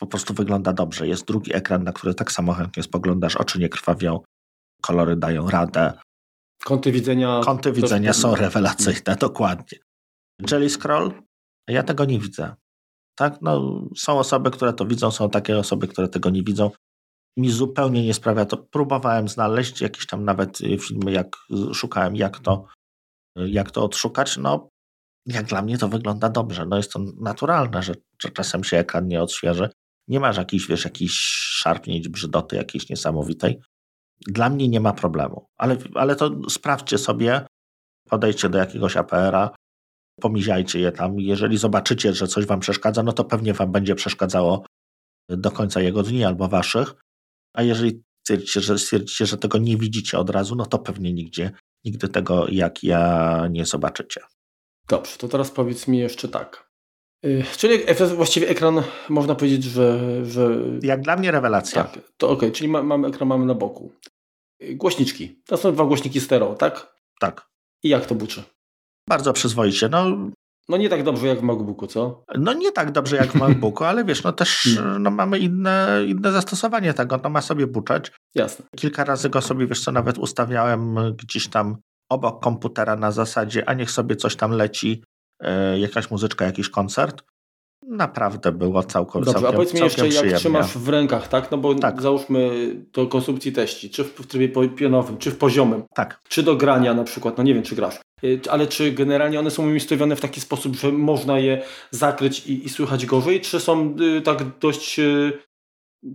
[0.00, 1.08] po prostu wygląda dobrze.
[1.08, 4.20] Jest drugi ekran, na który tak samo chętnie spoglądasz, oczy nie krwawią,
[4.82, 5.92] kolory dają radę,
[6.64, 7.40] Kąty widzenia.
[7.44, 9.78] kąty widzenia są rewelacyjne, dokładnie.
[10.50, 11.12] Jelly Scroll?
[11.68, 12.54] Ja tego nie widzę.
[13.18, 16.70] Tak, no, są osoby, które to widzą, są takie osoby, które tego nie widzą.
[17.36, 18.56] Mi zupełnie nie sprawia to.
[18.56, 21.36] Próbowałem znaleźć jakieś tam nawet y, filmy, jak
[21.70, 22.66] y, szukałem, jak to,
[23.36, 24.36] jak to odszukać.
[24.36, 24.68] No,
[25.26, 26.66] jak dla mnie to wygląda dobrze.
[26.66, 29.70] No jest to naturalne, że, że czasem się ekran nie odświeży.
[30.08, 31.12] Nie masz jakiejś, wiesz, jakiejś
[31.60, 33.60] szarpnięć, brzydoty jakiejś niesamowitej.
[34.26, 35.46] Dla mnie nie ma problemu.
[35.56, 37.46] Ale, ale to sprawdźcie sobie,
[38.08, 39.50] podejdźcie do jakiegoś APR-a,
[40.20, 41.20] pomiziajcie je tam.
[41.20, 44.64] Jeżeli zobaczycie, że coś wam przeszkadza, no to pewnie wam będzie przeszkadzało
[45.28, 46.94] do końca jego dni albo waszych.
[47.54, 51.50] A jeżeli stwierdzicie, że, stwierdzicie, że tego nie widzicie od razu, no to pewnie nigdzie,
[51.84, 54.20] nigdy tego jak ja nie zobaczycie.
[54.88, 56.70] Dobrze, to teraz powiedz mi jeszcze tak.
[57.26, 60.00] Y, Czyli e- właściwie ekran, można powiedzieć, że.
[60.24, 60.50] że
[60.82, 61.84] Jak dla mnie rewelacja.
[61.84, 63.92] tak, to okej, czyli ma, mamy ekran mamy na boku.
[64.62, 65.42] Y, Głośniczki.
[65.46, 66.94] To są dwa głośniki stereo, tak?
[67.20, 67.48] Tak.
[67.82, 68.42] I jak to buczy?
[69.08, 69.88] Bardzo przyzwoicie.
[69.88, 70.30] No,
[70.70, 72.24] No nie tak dobrze jak w MacBooku, co?
[72.38, 74.68] no nie tak dobrze jak w MacBooku, ale wiesz, no też
[75.00, 77.20] no, mamy inne, inne zastosowanie tego.
[77.24, 78.12] No ma sobie buczeć.
[78.34, 78.64] Jasne.
[78.76, 81.76] Kilka razy go sobie, wiesz co, nawet ustawiałem gdzieś tam
[82.10, 85.02] obok komputera na zasadzie, a niech sobie coś tam leci,
[85.42, 87.22] e, jakaś muzyczka, jakiś koncert.
[87.88, 90.38] Naprawdę było całkiem, Dobrze, całkiem, a powiedz mi jeszcze, jak przyjemnie.
[90.38, 91.50] trzymasz w rękach, tak?
[91.50, 92.02] No bo Tak.
[92.02, 92.50] załóżmy
[92.92, 96.94] do konsumpcji teści, czy w trybie po- pionowym, czy w poziomym, Tak, czy do grania
[96.94, 97.98] na przykład, no nie wiem, czy grasz.
[98.24, 102.64] Y, Ale czy generalnie one są umiejscowione w taki sposób, że można je zakryć i,
[102.64, 105.32] i słychać gorzej, czy są y, tak dość y,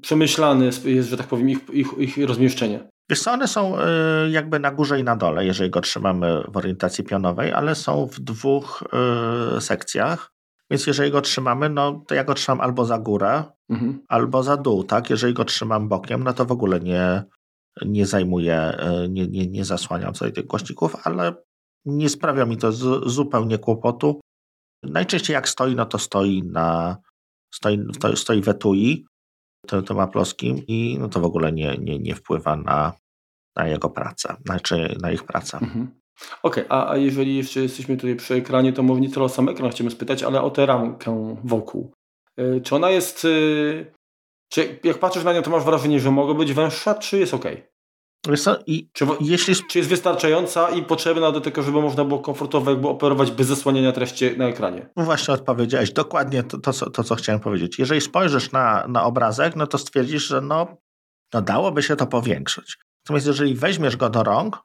[0.01, 2.79] przemyślane jest, że tak powiem, ich, ich, ich rozmieszczenie?
[3.09, 3.77] Wiesz co, one są
[4.31, 8.19] jakby na górze i na dole, jeżeli go trzymamy w orientacji pionowej, ale są w
[8.19, 8.83] dwóch
[9.59, 10.31] sekcjach,
[10.71, 13.99] więc jeżeli go trzymamy, no to ja go trzymam albo za górę, Mhm.
[14.07, 15.09] albo za dół, tak?
[15.09, 17.23] Jeżeli go trzymam bokiem, no to w ogóle nie,
[17.85, 18.77] nie zajmuję,
[19.09, 21.33] nie, nie, nie zasłaniam sobie tych głośników, ale
[21.85, 24.19] nie sprawia mi to z, zupełnie kłopotu.
[24.83, 26.97] Najczęściej jak stoi, no to stoi na,
[27.53, 27.79] stoi,
[28.15, 29.05] stoi, w etui,
[29.67, 32.93] tym, tym aploskim i no to w ogóle nie, nie, nie wpływa na,
[33.55, 35.57] na jego pracę, znaczy na ich pracę.
[35.61, 35.87] Mhm.
[36.43, 39.49] Okej, a, a jeżeli jeszcze jesteśmy tutaj przy ekranie, to może nie tyle o sam
[39.49, 41.91] ekran chciałbym spytać, ale o tę ramkę wokół.
[42.39, 43.25] Y, Czy ona jest...
[43.25, 43.91] y,
[44.49, 47.45] Czy jak patrzysz na nią, to masz wrażenie, że mogła być węższa, czy jest ok?
[48.67, 52.87] I Czy, jeśli czy jest wystarczająca i potrzebna do tego, żeby można było komfortowo jakby
[52.87, 54.89] operować bez zasłaniania treści na ekranie?
[54.95, 57.79] No Właśnie odpowiedziałeś dokładnie to, to, co, to, co chciałem powiedzieć.
[57.79, 60.77] Jeżeli spojrzysz na, na obrazek, no to stwierdzisz, że no,
[61.33, 62.77] no dałoby się to powiększyć.
[63.05, 64.57] Natomiast jeżeli weźmiesz go do rąk,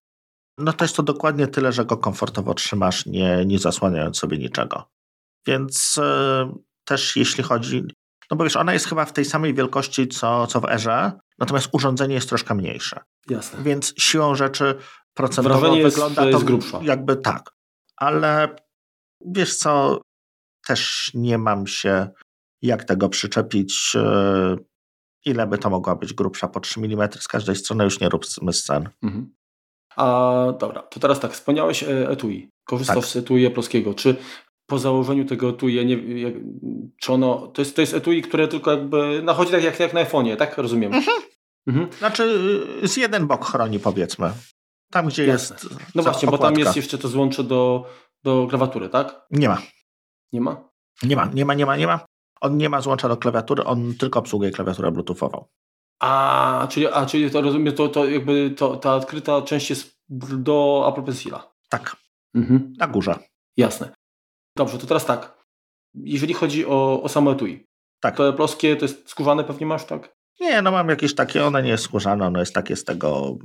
[0.58, 4.84] no to jest to dokładnie tyle, że go komfortowo trzymasz, nie, nie zasłaniając sobie niczego.
[5.46, 6.52] Więc e,
[6.84, 7.82] też jeśli chodzi,
[8.30, 11.68] no bo wiesz, ona jest chyba w tej samej wielkości co, co w Erze, natomiast
[11.72, 13.00] urządzenie jest troszkę mniejsze.
[13.30, 13.62] Jasne.
[13.62, 14.74] Więc siłą rzeczy
[15.14, 16.80] procentowo Wrażenie jest- wygląda jest to grubsza.
[16.82, 17.50] jakby tak.
[17.96, 18.56] Ale
[19.26, 20.00] wiesz co,
[20.66, 22.08] też nie mam się
[22.62, 23.92] jak tego przyczepić.
[23.96, 24.56] e,
[25.24, 28.52] ile by to mogła być grubsza po 3 mm z każdej strony, już nie róbmy
[28.52, 28.88] scen.
[29.02, 29.34] Mhm.
[29.96, 32.50] A dobra, to teraz tak, wspomniałeś e, etui.
[32.64, 33.04] Korzystasz tak.
[33.06, 33.94] z etui Jablowskiego.
[33.94, 34.16] Czy
[34.70, 36.34] po założeniu tego etui, nie, jak,
[37.00, 40.04] czy ono, to jest, to jest etui, które tylko jakby nachodzi tak jak, jak na
[40.04, 40.58] iPhone'ie, tak?
[40.58, 40.94] Rozumiem.
[40.94, 41.16] Mhm.
[41.66, 41.92] Mhm.
[41.98, 42.22] Znaczy
[42.82, 44.32] y, z jeden bok chroni powiedzmy.
[44.90, 45.56] Tam, gdzie Jasne.
[45.62, 46.46] jest No właśnie, okładka.
[46.46, 47.86] bo tam jest jeszcze to złącze do,
[48.24, 49.26] do klawatury, tak?
[49.30, 49.62] Nie ma.
[50.32, 50.70] Nie ma?
[51.02, 52.00] Nie ma, nie ma, nie ma, nie ma.
[52.40, 55.44] On nie ma złącza do klawiatury, on tylko obsługuje klawiaturę bluetoothową.
[56.00, 60.00] A, czyli, a, czyli to rozumiem, to, to jakby to, ta odkryta część jest
[60.38, 61.52] do Apple Pencila.
[61.68, 61.96] Tak.
[62.34, 62.72] Mhm.
[62.78, 63.14] Na górze.
[63.56, 63.92] Jasne.
[64.56, 65.40] Dobrze, to teraz tak.
[65.94, 67.64] Jeżeli chodzi o, o samo etui,
[68.00, 68.16] tak.
[68.16, 70.12] to ploskie to jest skórzane pewnie masz, tak?
[70.40, 73.36] Nie, no mam jakieś takie, one nie jest skórzane, ono jest takie z tego,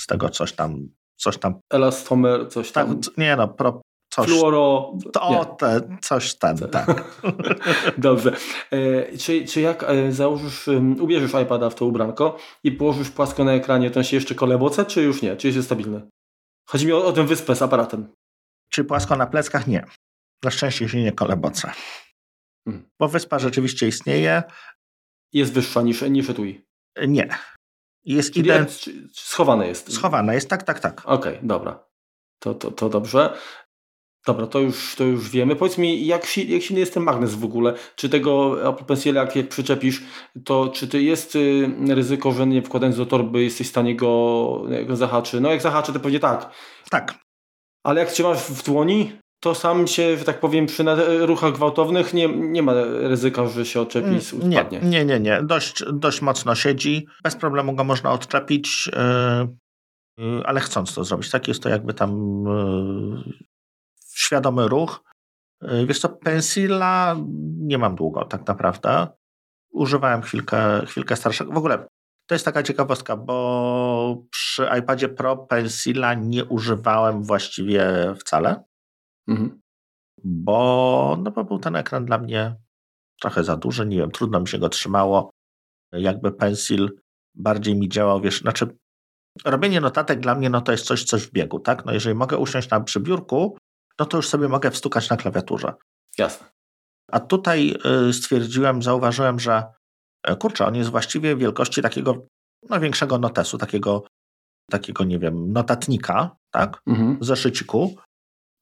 [0.00, 1.60] z tego coś tam, coś tam.
[1.72, 3.00] Elastomer, coś tam.
[3.00, 3.80] Tak, nie no, pro,
[4.14, 4.26] coś.
[4.26, 4.92] Fluoro.
[5.12, 7.20] To, te, coś ten, tak.
[7.98, 8.32] Dobrze.
[8.70, 13.44] E, czy, czy jak e, założysz, um, ubierzesz iPada w to ubranko i położysz płasko
[13.44, 15.36] na ekranie, to się jeszcze koleboce, czy już nie?
[15.36, 16.08] Czy jest stabilny?
[16.68, 18.08] Chodzi mi o, o tę wyspę z aparatem.
[18.70, 19.66] Czy płasko na pleckach?
[19.66, 19.84] Nie.
[20.44, 21.72] Na szczęście się nie koleboce.
[22.64, 22.90] Hmm.
[22.98, 24.42] Bo wyspa rzeczywiście istnieje.
[25.32, 26.66] Jest wyższa niż, niż etui?
[27.08, 27.28] Nie.
[28.04, 28.84] Jest ident...
[29.12, 29.92] Schowane jest?
[29.92, 31.00] Schowane jest, tak, tak, tak.
[31.04, 31.84] Okej, okay, dobra.
[32.38, 33.36] To, to, to dobrze.
[34.26, 35.56] Dobra, to już, to już wiemy.
[35.56, 37.74] Powiedz mi, jak, jak silny jest ten magnes w ogóle?
[37.96, 40.02] Czy tego Apple Pencil, jak, jak przyczepisz,
[40.44, 44.62] to czy to jest y, ryzyko, że nie wkładając do torby jesteś w stanie go,
[44.86, 45.40] go zahaczy?
[45.40, 46.50] No jak zahaczy, to pewnie tak.
[46.90, 47.14] Tak.
[47.84, 49.12] Ale jak trzymasz w dłoni,
[49.44, 50.84] to sam się, że tak powiem, przy
[51.26, 54.78] ruchach gwałtownych nie, nie ma ryzyka, że się odczepi i spadnie.
[54.78, 55.42] Nie, nie, nie, nie.
[55.42, 57.06] Dość, dość mocno siedzi.
[57.22, 61.30] Bez problemu go można odczepić, yy, yy, ale chcąc to zrobić.
[61.30, 63.32] Tak jest to jakby tam yy,
[64.14, 65.04] świadomy ruch.
[65.86, 67.16] Wiesz co, pensila
[67.58, 69.06] nie mam długo tak naprawdę.
[69.72, 71.52] Używałem chwilkę, chwilkę starszego.
[71.52, 71.86] W ogóle
[72.26, 78.64] to jest taka ciekawostka, bo przy iPadzie Pro pensila nie używałem właściwie wcale.
[79.28, 79.60] Mhm.
[80.24, 82.56] Bo, no bo był ten ekran dla mnie
[83.20, 85.30] trochę za duży, nie wiem, trudno mi się go trzymało.
[85.92, 86.90] Jakby pensil
[87.34, 88.76] bardziej mi działał, wiesz, znaczy
[89.44, 91.84] robienie notatek dla mnie no to jest coś, coś w biegu, tak?
[91.84, 93.58] No jeżeli mogę usiąść na przybiórku,
[93.98, 95.72] no to już sobie mogę wstukać na klawiaturze.
[96.18, 96.46] Jasne.
[97.12, 97.74] A tutaj
[98.08, 99.62] y, stwierdziłem, zauważyłem, że
[100.22, 102.26] e, kurczę, on jest właściwie wielkości takiego
[102.70, 104.06] no, większego notesu, takiego,
[104.70, 106.80] takiego, nie wiem, notatnika, tak?
[106.86, 107.18] Mhm.
[107.20, 107.96] Zeszyciku.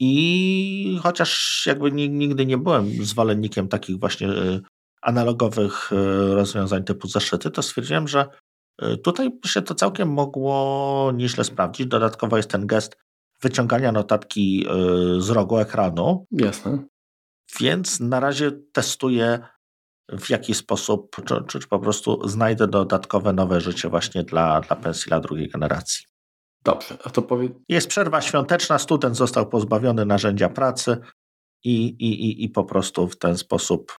[0.01, 4.61] I chociaż jakby nigdy nie byłem zwolennikiem takich właśnie y,
[5.03, 8.27] analogowych y, rozwiązań typu zeszyty, to stwierdziłem, że
[9.05, 11.87] tutaj się to całkiem mogło nieźle sprawdzić.
[11.87, 12.97] Dodatkowo jest ten gest
[13.43, 14.67] wyciągania notatki
[15.19, 16.27] z rogu ekranu.
[16.31, 16.85] Jasne.
[17.61, 19.39] Więc na razie testuję
[20.21, 25.21] w jaki sposób, czy, czy, po prostu znajdę dodatkowe nowe życie właśnie dla, dla pensila
[25.21, 26.05] drugiej generacji.
[26.65, 27.49] Dobrze, a to powie...
[27.69, 30.97] Jest przerwa świąteczna, student został pozbawiony narzędzia pracy
[31.65, 33.97] i, i, i, i po prostu w ten sposób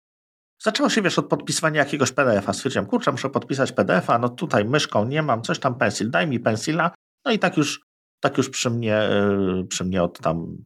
[0.63, 2.54] Zaczęło się, wiesz, od podpisywania jakiegoś PDF-a.
[2.54, 6.39] Stwierdziłem, kurczę, muszę podpisać PDF-a, no tutaj myszką nie mam, coś tam pensil, daj mi
[6.39, 6.91] pensila.
[7.26, 7.82] No i tak już
[8.19, 10.58] tak już przy mnie, e, przy mnie od tam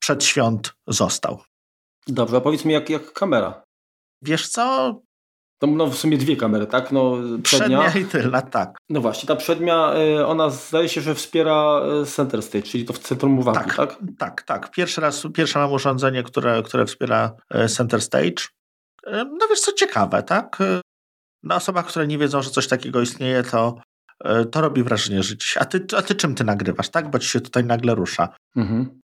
[0.00, 1.42] przed świąt został.
[2.06, 3.62] Dobrze, a powiedz mi jak, jak kamera?
[4.22, 4.94] Wiesz co?
[5.60, 6.92] To no w sumie dwie kamery, tak?
[6.92, 8.78] No, przednia, przednia i tylna, tak.
[8.88, 12.92] No właśnie, ta przednia, e, ona zdaje się, że wspiera e, center stage, czyli to
[12.92, 13.76] w centrum uwagi, tak?
[13.76, 14.42] Tak, tak.
[14.42, 14.70] tak.
[14.70, 17.32] Pierwszy raz, pierwsze mam urządzenie, które, które wspiera
[17.68, 18.44] center stage.
[19.06, 20.58] No wiesz co, ciekawe, tak?
[21.42, 23.76] Dla osobach, które nie wiedzą, że coś takiego istnieje, to
[24.24, 27.10] E, to robi wrażenie, że dziś, a ty, a ty czym ty nagrywasz, tak?
[27.10, 28.28] Bo ci się tutaj nagle rusza.
[28.56, 29.00] Mhm.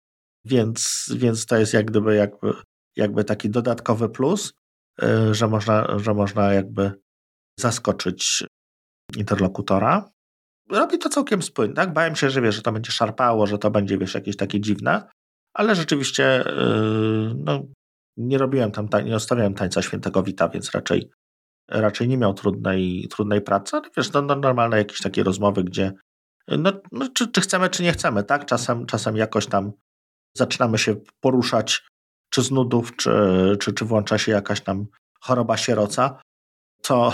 [0.46, 2.54] Więc, więc to jest jak gdyby jakby,
[2.96, 4.54] jakby taki dodatkowy plus, e,
[5.32, 6.92] że można, że można jakby
[7.60, 8.44] zaskoczyć
[9.18, 10.10] interlokutora.
[10.70, 11.94] Robi to całkiem spójnie, tak?
[11.94, 15.08] Bałem się, że wiesz, że to będzie szarpało, że to będzie, wiesz, jakieś takie dziwne,
[15.54, 16.54] ale rzeczywiście e,
[17.36, 17.64] no,
[18.18, 21.10] nie robiłem tam, nie ostawiałem tańca świętego Wita, więc raczej
[21.70, 25.94] raczej nie miał trudnej, trudnej pracy, ale wiesz, no, no normalne jakieś takie rozmowy, gdzie
[26.48, 28.46] no, no czy, czy chcemy, czy nie chcemy, tak?
[28.46, 29.72] Czasem, czasem jakoś tam
[30.38, 31.88] zaczynamy się poruszać,
[32.32, 33.12] czy z nudów, czy,
[33.60, 34.86] czy, czy włącza się jakaś tam
[35.22, 36.22] choroba sieroca,
[36.82, 37.14] to,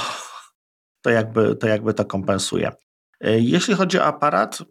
[1.01, 2.71] to, jakby, to jakby to kompensuje.
[3.21, 4.63] Jeśli chodzi o aparat,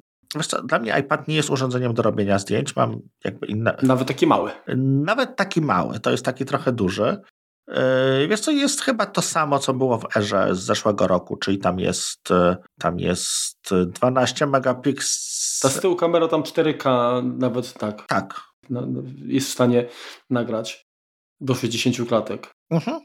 [0.49, 3.77] co, dla mnie iPad nie jest urządzeniem do robienia zdjęć, mam jakby inne...
[3.83, 4.51] Nawet taki mały.
[4.77, 7.21] Nawet taki mały, to jest taki trochę duży.
[7.69, 11.59] Yy, wiesz co, jest chyba to samo, co było w erze z zeszłego roku, czyli
[11.59, 12.29] tam jest
[12.79, 15.73] tam jest 12 megapikseli.
[15.75, 18.07] Ta z tyłu kamera tam 4K nawet tak.
[18.07, 18.41] Tak.
[18.71, 19.89] No, no, jest w stanie
[20.31, 20.87] nagrać
[21.41, 22.55] do 60 klatek.
[22.71, 23.01] Mhm.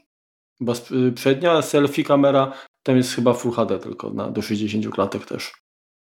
[0.58, 0.72] Chyba
[1.08, 2.52] y, przednia selfie kamera,
[2.82, 5.52] tam jest chyba Full HD tylko na, do 60 klatek też.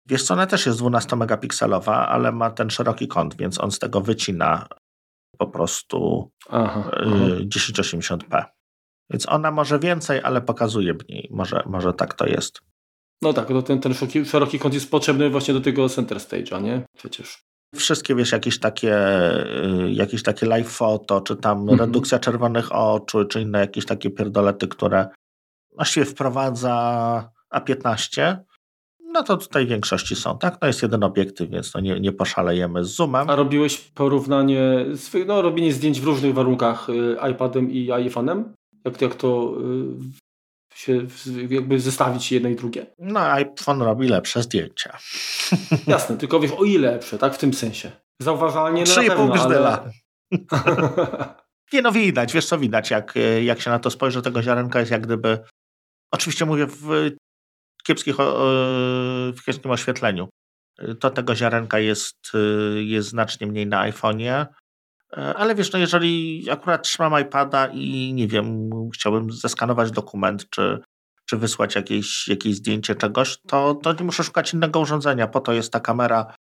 [0.06, 4.02] Wiesz co, ona też jest 12-megapikselowa, ale ma ten szeroki kąt, więc on z tego
[4.02, 4.68] wycina
[5.38, 7.16] po prostu aha, aha.
[7.56, 8.46] 1080p.
[9.10, 11.30] Więc ona może więcej, ale pokazuje mniej.
[11.32, 12.62] Może, może tak to jest.
[13.22, 16.62] No tak, to ten, ten szeroki, szeroki kąt jest potrzebny właśnie do tego center stage'a,
[16.62, 16.86] nie?
[16.98, 17.44] Przecież.
[17.76, 18.98] Wszystkie, wiesz, jakieś takie,
[19.86, 21.80] y, jakieś takie live photo, czy tam mhm.
[21.80, 25.08] redukcja czerwonych oczu, czy inne jakieś takie pierdolety, które
[25.76, 28.38] właściwie wprowadza A15,
[29.14, 30.58] no to tutaj w większości są, tak?
[30.62, 33.30] No jest jeden obiektyw, więc no nie, nie poszalejemy z zoomem.
[33.30, 34.86] A robiłeś porównanie,
[35.28, 38.44] no robienie zdjęć w różnych warunkach y, iPadem i iPhone'em?
[38.86, 40.23] Jak, jak to y,
[40.76, 41.08] się
[41.50, 42.86] jakby zestawić jedno i drugie?
[43.00, 44.98] No iPhone robi lepsze zdjęcia.
[45.88, 47.36] Jasne, tylko wiesz, o ile lepsze, tak?
[47.36, 47.92] W tym sensie.
[48.20, 49.92] Zauważalnie no na pewno, ale...
[51.74, 53.14] Nie no widać, wiesz co widać, jak,
[53.44, 55.40] jak się na to spojrzy, tego ziarenka jest jak gdyby,
[56.12, 57.12] oczywiście mówię w
[57.84, 58.16] kiepskich,
[59.36, 60.30] w kiepskim oświetleniu.
[61.00, 62.18] To tego ziarenka jest,
[62.76, 64.46] jest znacznie mniej na iPhone'ie,
[65.16, 70.80] ale wiesz, no jeżeli akurat trzymam iPada i nie wiem, chciałbym zeskanować dokument, czy,
[71.26, 75.28] czy wysłać jakieś, jakieś zdjęcie czegoś, to, to nie muszę szukać innego urządzenia.
[75.28, 76.36] Po to jest ta kamera.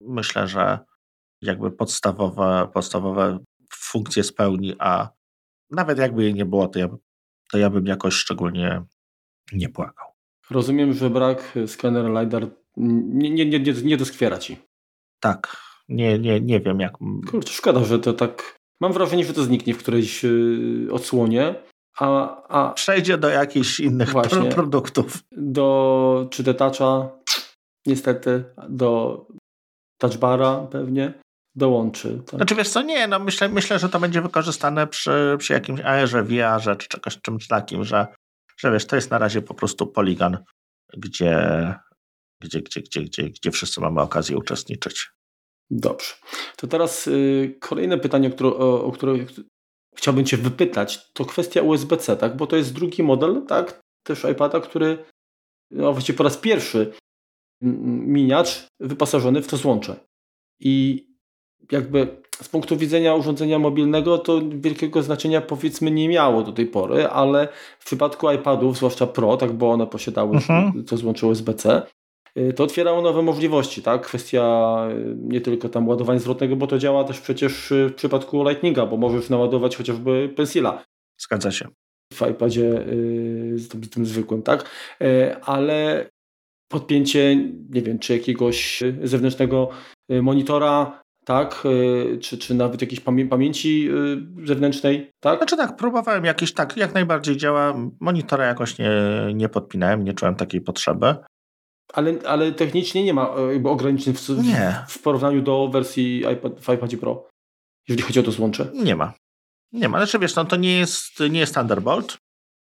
[0.00, 0.78] Myślę, że
[1.42, 3.38] jakby podstawowe, podstawowe
[3.74, 5.08] funkcje spełni, a
[5.70, 6.88] nawet jakby jej nie było, to ja,
[7.52, 8.82] to ja bym jakoś szczególnie
[9.52, 10.08] nie płakał.
[10.50, 12.46] Rozumiem, że brak skanera LiDAR
[12.76, 14.58] nie, nie, nie, nie doskwiera ci.
[15.20, 15.56] Tak,
[15.88, 16.92] nie, nie, nie wiem jak.
[17.30, 18.58] Kurczę, szkoda, że to tak.
[18.80, 21.54] Mam wrażenie, że to zniknie w którejś yy, odsłonie.
[21.98, 25.22] A, a przejdzie do jakichś innych właśnie, produktów.
[25.32, 27.08] Do czy do toucha,
[27.86, 29.26] niestety, do
[29.98, 31.14] touchbara pewnie
[31.54, 32.22] dołączy.
[32.26, 32.36] Tak?
[32.36, 36.22] Znaczy wiesz co, nie, no myślę, myślę, że to będzie wykorzystane przy, przy jakimś AR-ze,
[36.22, 38.06] VR-ze czy czegoś czymś takim, że
[38.56, 40.38] że wiesz, to jest na razie po prostu poligon,
[40.96, 41.74] gdzie,
[42.42, 45.10] gdzie, gdzie, gdzie, gdzie, gdzie wszyscy mamy okazję uczestniczyć.
[45.70, 46.14] Dobrze.
[46.56, 49.14] To teraz y, kolejne pytanie, o które, o, o które
[49.96, 52.36] chciałbym Cię wypytać, to kwestia USB-C, tak?
[52.36, 53.80] Bo to jest drugi model, tak?
[54.02, 54.98] Też iPada, który
[55.70, 56.92] no właściwie po raz pierwszy
[57.62, 59.96] miniacz wyposażony w to złącze.
[60.60, 61.06] I
[61.72, 67.08] jakby z punktu widzenia urządzenia mobilnego to wielkiego znaczenia powiedzmy nie miało do tej pory,
[67.08, 67.48] ale
[67.78, 70.84] w przypadku iPadów, zwłaszcza Pro, tak bo one posiadały mhm.
[70.84, 71.82] to złącze USB-C,
[72.56, 74.02] to otwierało nowe możliwości, tak?
[74.02, 78.48] Kwestia y, nie tylko tam ładowania zwrotnego, bo to działa też przecież y, w przypadku
[78.48, 80.84] Lightninga, bo możesz naładować chociażby pensila.
[81.20, 81.68] Zgadza się.
[82.12, 82.84] W iPadzie
[83.54, 84.70] z tym, zwykłym, tak?
[85.42, 86.08] Ale
[86.68, 87.36] podpięcie,
[87.70, 89.68] nie wiem, czy jakiegoś zewnętrznego
[90.08, 91.62] monitora tak?
[91.66, 93.88] Y, czy, czy nawet jakiejś pamię pamięci
[94.42, 95.38] y, zewnętrznej, tak?
[95.38, 97.74] Znaczy tak, próbowałem jakieś, tak, jak najbardziej działa.
[98.00, 98.90] Monitora jakoś nie,
[99.34, 101.14] nie podpinałem, nie czułem takiej potrzeby.
[101.92, 104.42] Ale, ale technicznie nie ma y, jakby ograniczeń w, w,
[104.88, 107.28] w porównaniu do wersji iPad, w iPadzie Pro,
[107.88, 108.70] jeżeli chodzi o to złącze?
[108.74, 109.12] Nie ma.
[109.72, 109.98] Nie ma.
[109.98, 112.18] Znaczy wiesz, no, to nie jest, nie jest Thunderbolt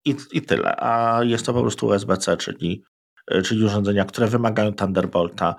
[0.05, 2.83] i, i tyle, a jest to po prostu USB-C, czyli,
[3.45, 5.55] czyli urządzenia, które wymagają Thunderbolta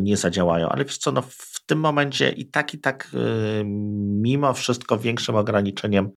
[0.00, 0.68] nie zadziałają.
[0.68, 3.10] Ale wiesz co, no w tym momencie i tak, i tak
[4.22, 6.10] mimo wszystko większym ograniczeniem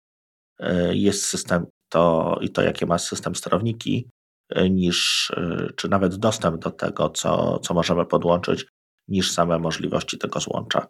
[0.92, 4.10] jest system to, i to, jakie ma system sterowniki,
[4.70, 5.32] niż,
[5.76, 8.66] czy nawet dostęp do tego, co, co możemy podłączyć,
[9.08, 10.88] niż same możliwości tego złącza.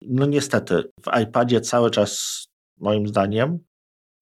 [0.00, 2.44] No niestety, w iPadzie cały czas,
[2.78, 3.58] moim zdaniem,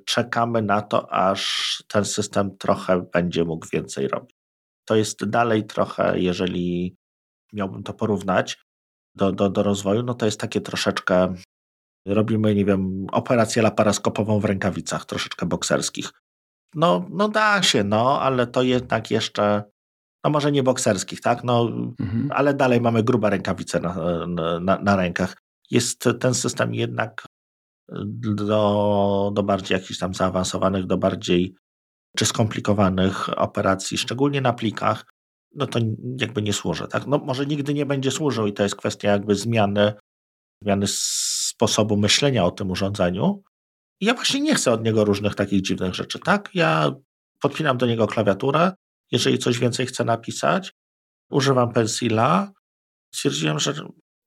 [0.04, 4.36] czekamy na to, aż ten system trochę będzie mógł więcej robić.
[4.84, 6.96] To jest dalej trochę, jeżeli
[7.52, 8.58] miałbym to porównać,
[9.14, 11.34] do, do, do rozwoju, no to jest takie troszeczkę,
[12.06, 16.12] robimy, nie wiem, operację laparaskopową w rękawicach, troszeczkę bokserskich.
[16.74, 19.62] No, no da się, no, ale to jednak jeszcze,
[20.24, 21.68] no może nie bokserskich, tak, no,
[22.00, 22.28] mhm.
[22.32, 24.26] ale dalej mamy grube rękawice na,
[24.60, 25.36] na, na rękach.
[25.70, 27.26] Jest ten system jednak
[28.34, 31.54] do, do bardziej jakichś tam zaawansowanych, do bardziej
[32.16, 35.04] czy skomplikowanych operacji, szczególnie na plikach,
[35.54, 35.78] no to
[36.20, 36.88] jakby nie służy.
[36.88, 37.06] Tak?
[37.06, 39.92] No może nigdy nie będzie służył i to jest kwestia jakby zmiany,
[40.62, 43.42] zmiany sposobu myślenia o tym urządzeniu.
[44.00, 46.18] Ja właśnie nie chcę od niego różnych takich dziwnych rzeczy.
[46.18, 46.50] Tak?
[46.54, 46.92] Ja
[47.40, 48.72] podpinam do niego klawiaturę,
[49.12, 50.72] jeżeli coś więcej chcę napisać,
[51.30, 52.52] używam pensila.
[53.14, 53.74] Stwierdziłem, że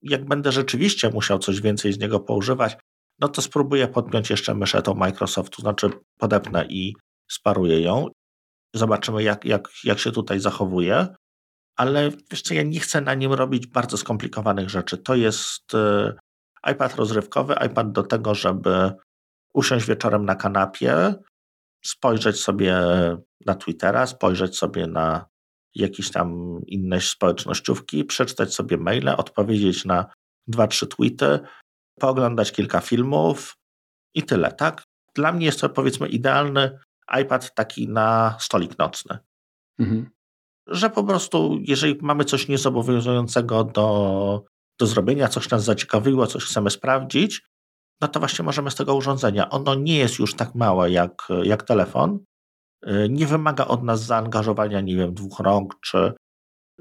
[0.02, 2.78] jak będę rzeczywiście musiał coś więcej z niego poużywać,
[3.20, 6.96] no to spróbuję podpiąć jeszcze myszę tą Microsoftu, znaczy podepnę i
[7.30, 8.08] sparuję ją
[8.76, 11.08] Zobaczymy, jak, jak, jak się tutaj zachowuje.
[11.76, 14.98] Ale wiesz co, ja nie chcę na nim robić bardzo skomplikowanych rzeczy.
[14.98, 16.14] To jest y,
[16.72, 18.92] iPad rozrywkowy, iPad do tego, żeby
[19.54, 21.14] usiąść wieczorem na kanapie,
[21.86, 22.82] spojrzeć sobie
[23.46, 25.26] na Twittera, spojrzeć sobie na
[25.76, 30.06] jakieś tam inne społecznościówki, przeczytać sobie maile, odpowiedzieć na
[30.48, 31.40] dwa, trzy tweety,
[32.00, 33.58] pooglądać kilka filmów
[34.16, 34.84] i tyle, tak?
[35.16, 36.80] Dla mnie jest to powiedzmy idealny
[37.22, 39.18] iPad taki na stolik nocny.
[39.80, 40.10] Mhm.
[40.68, 44.44] Że po prostu, jeżeli mamy coś niezobowiązującego do,
[44.80, 47.42] do zrobienia, coś nas zaciekawiło, coś chcemy sprawdzić,
[48.02, 49.50] no to właśnie możemy z tego urządzenia.
[49.50, 52.20] Ono nie jest już tak małe jak, jak telefon,
[52.88, 56.14] y, nie wymaga od nas zaangażowania, nie wiem, dwóch rąk czy,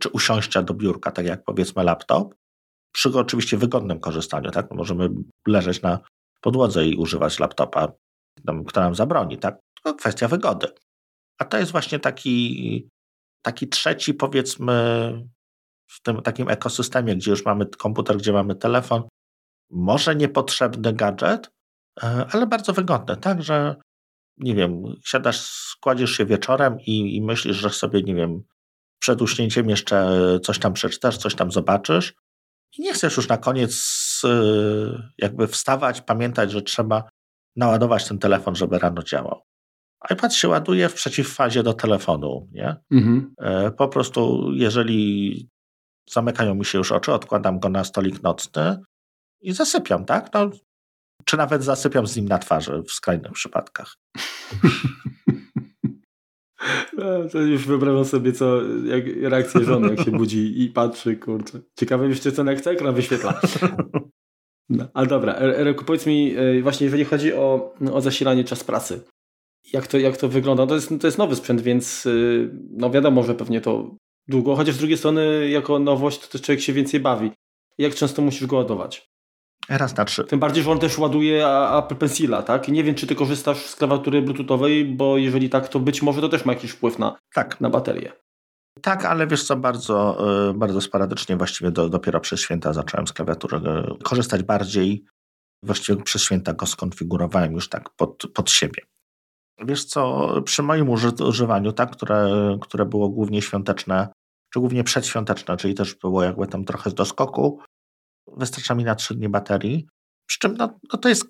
[0.00, 2.34] czy usiąścia do biurka, tak jak powiedzmy laptop,
[2.92, 4.70] przy oczywiście wygodnym korzystaniu, tak?
[4.70, 5.08] Możemy
[5.48, 5.98] leżeć na
[6.40, 7.92] podłodze i używać laptopa,
[8.66, 9.58] kto nam zabroni, tak?
[9.84, 10.68] To kwestia wygody.
[11.38, 12.88] A to jest właśnie taki,
[13.42, 14.74] taki trzeci, powiedzmy,
[15.90, 19.02] w tym takim ekosystemie, gdzie już mamy komputer, gdzie mamy telefon,
[19.70, 21.50] może niepotrzebny gadżet,
[22.02, 23.76] e, ale bardzo wygodny, tak, że
[24.36, 28.42] nie wiem, siadasz, kładziesz się wieczorem i, i myślisz, że sobie, nie wiem,
[28.98, 32.14] przed uśnięciem jeszcze coś tam przeczytasz, coś tam zobaczysz
[32.78, 33.74] i nie chcesz już na koniec
[34.24, 37.08] e, jakby wstawać, pamiętać, że trzeba
[37.56, 39.42] naładować ten telefon, żeby rano działał.
[40.10, 42.76] iPad się ładuje w przeciwfazie do telefonu, nie?
[42.90, 43.34] Mhm.
[43.38, 45.48] E, po prostu, jeżeli
[46.10, 48.78] zamykają mi się już oczy, odkładam go na stolik nocny
[49.40, 50.30] i zasypiam, tak?
[50.34, 50.50] No,
[51.24, 53.96] czy nawet zasypiam z nim na twarzy w skrajnych przypadkach.
[56.96, 61.60] No, to już wyobrażam sobie, co, jak reakcję żony, jak się budzi i patrzy, kurczę.
[61.78, 63.40] Ciekawe jeszcze, co na ekran wyświetla.
[64.72, 69.02] No, ale dobra, Ereku, powiedz mi, e, właśnie jeżeli chodzi o, o zasilanie czas pracy,
[69.72, 70.66] jak to, jak to wygląda?
[70.66, 72.10] To jest, to jest nowy sprzęt, więc e,
[72.70, 73.96] no wiadomo, że pewnie to
[74.28, 77.30] długo, chociaż z drugiej strony jako nowość to też człowiek się więcej bawi.
[77.78, 79.09] Jak często musisz go ładować?
[79.70, 80.24] Raz na trzy.
[80.24, 81.46] Tym bardziej, że on też ładuje
[81.78, 82.68] Apple Pencila, tak?
[82.68, 86.28] Nie wiem, czy ty korzystasz z klawiatury bluetoothowej, bo jeżeli tak, to być może to
[86.28, 87.60] też ma jakiś wpływ na, tak.
[87.60, 88.12] na baterię.
[88.82, 93.12] Tak, ale wiesz co, bardzo, e, bardzo sporadycznie, właściwie do, dopiero przez święta zacząłem z
[93.12, 95.04] klawiatury e, korzystać bardziej.
[95.64, 98.82] Właściwie przez święta go skonfigurowałem już tak pod, pod siebie.
[99.64, 100.88] Wiesz co, przy moim
[101.20, 104.08] używaniu, tak, które, które było głównie świąteczne,
[104.52, 107.60] czy głównie przedświąteczne, czyli też było jakby tam trochę z doskoku,
[108.26, 109.86] wystarcza mi na 3 dni baterii.
[110.26, 111.24] Przy czym no, no to, jest,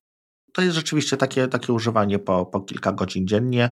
[0.53, 3.69] to jest rzeczywiście takie, takie używanie po, po kilka godzin dziennie.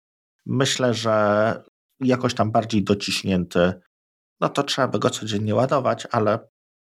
[0.46, 1.54] Myślę, że
[2.00, 3.72] jakoś tam bardziej dociśnięty,
[4.40, 6.38] no to trzeba by go codziennie ładować, ale.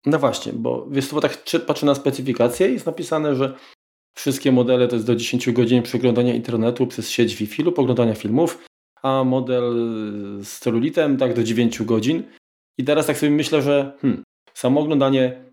[0.05, 3.55] No właśnie, bo wiesz, bo tak patrzę na specyfikację i jest napisane, że
[4.15, 8.65] wszystkie modele to jest do 10 godzin przeglądania internetu przez sieć Wi-Fi lub oglądania filmów,
[9.03, 9.73] a model
[10.43, 12.23] z celulitem tak do 9 godzin.
[12.77, 15.52] I teraz tak sobie myślę, że hmm, samo oglądanie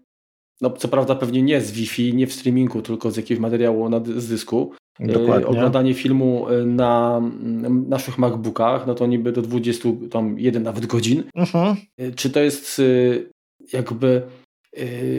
[0.61, 4.01] no co prawda pewnie nie z Wi-Fi, nie w streamingu, tylko z jakiegoś materiału na,
[4.17, 4.73] z dysku.
[5.01, 5.47] Dokładnie.
[5.47, 7.23] E, oglądanie filmu e, na
[7.89, 11.23] naszych MacBookach, no to niby do 20, tam jeden nawet godzin.
[11.37, 11.77] Uh-huh.
[12.17, 12.83] Czy to jest
[13.73, 14.23] jakby,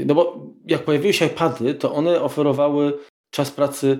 [0.05, 2.97] no bo jak pojawiły się iPady, to one oferowały
[3.31, 3.99] czas pracy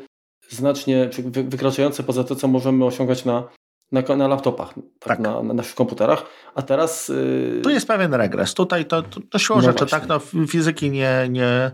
[0.49, 3.47] znacznie wykraczający poza to, co możemy osiągać na,
[3.91, 5.19] na, na laptopach, tak, tak.
[5.19, 6.25] Na, na, naszych komputerach,
[6.55, 7.09] a teraz...
[7.09, 7.61] Yy...
[7.63, 8.53] Tu jest pewien regres.
[8.53, 11.71] Tutaj to, to, to siłą no rzeczy, tak, no fizyki nie, nie...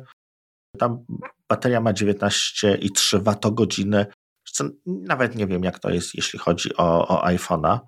[0.79, 1.05] Tam
[1.49, 4.05] bateria ma 19,3 watogodziny.
[4.85, 7.79] Nawet nie wiem, jak to jest, jeśli chodzi o, o iPhone'a.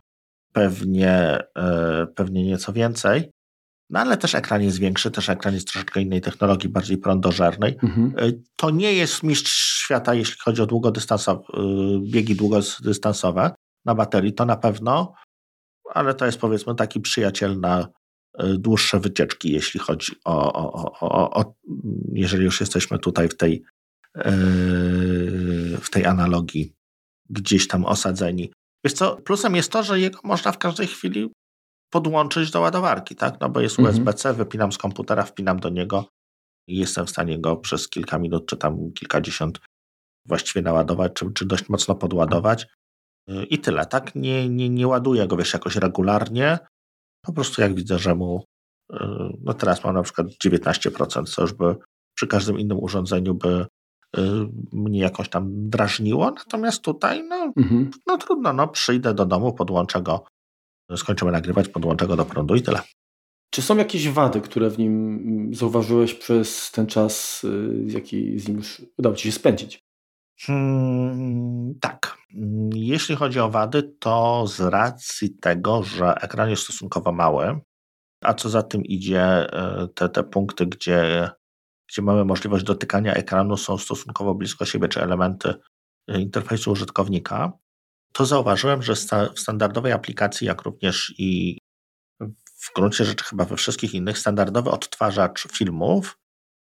[0.54, 3.32] Pewnie, yy, pewnie nieco więcej.
[3.90, 7.78] No ale też ekran jest większy, też ekran jest troszeczkę innej technologii, bardziej prądożernej.
[7.84, 8.14] Mhm.
[8.18, 11.42] E, to nie jest mistrz świata, jeśli chodzi o długodystansowe,
[12.02, 13.52] biegi długodystansowe
[13.86, 15.14] na baterii, to na pewno,
[15.94, 17.88] ale to jest powiedzmy taki przyjaciel na
[18.38, 21.54] e, dłuższe wycieczki, jeśli chodzi o, o, o, o
[22.14, 23.64] jeżeli już jesteśmy tutaj w tej,
[24.16, 24.32] e,
[25.82, 26.74] w tej analogii
[27.30, 28.52] gdzieś tam osadzeni.
[28.84, 31.30] Wiesz co, plusem jest to, że jego można w każdej chwili
[31.90, 33.40] podłączyć do ładowarki, tak?
[33.42, 33.96] No bo jest mhm.
[33.96, 36.06] USB-C, wypinam z komputera, wpinam do niego
[36.68, 39.60] i jestem w stanie go przez kilka minut, czy tam kilkadziesiąt
[40.26, 42.68] właściwie naładować, czy, czy dość mocno podładować.
[43.50, 44.16] I tyle, tak?
[44.16, 46.60] Nie, nie, nie ładuję go, wiesz, jakoś regularnie.
[47.26, 48.44] Po prostu jak widzę, że mu,
[48.94, 48.98] y,
[49.44, 51.76] no teraz mam na przykład 19%, co już by
[52.16, 53.66] przy każdym innym urządzeniu by
[54.18, 54.22] y,
[54.72, 57.92] mnie jakoś tam drażniło, natomiast tutaj, no, mhm.
[58.08, 60.24] no trudno, no przyjdę do domu, podłączę go,
[60.96, 62.82] skończymy nagrywać, podłączę go do prądu i tyle.
[63.52, 68.58] Czy są jakieś wady, które w nim zauważyłeś przez ten czas, y, jaki z nim
[68.58, 69.80] już udało Ci się spędzić?
[70.42, 72.19] Hmm, tak.
[72.74, 77.60] Jeśli chodzi o wady, to z racji tego, że ekran jest stosunkowo mały,
[78.22, 81.30] a co za tym idzie, e, te, te punkty, gdzie,
[81.90, 85.54] gdzie mamy możliwość dotykania ekranu, są stosunkowo blisko siebie, czy elementy
[86.08, 87.52] e, interfejsu użytkownika,
[88.14, 88.96] to zauważyłem, że
[89.36, 91.58] w standardowej aplikacji, jak również i
[92.56, 96.18] w gruncie rzeczy chyba we wszystkich innych, standardowy odtwarzacz filmów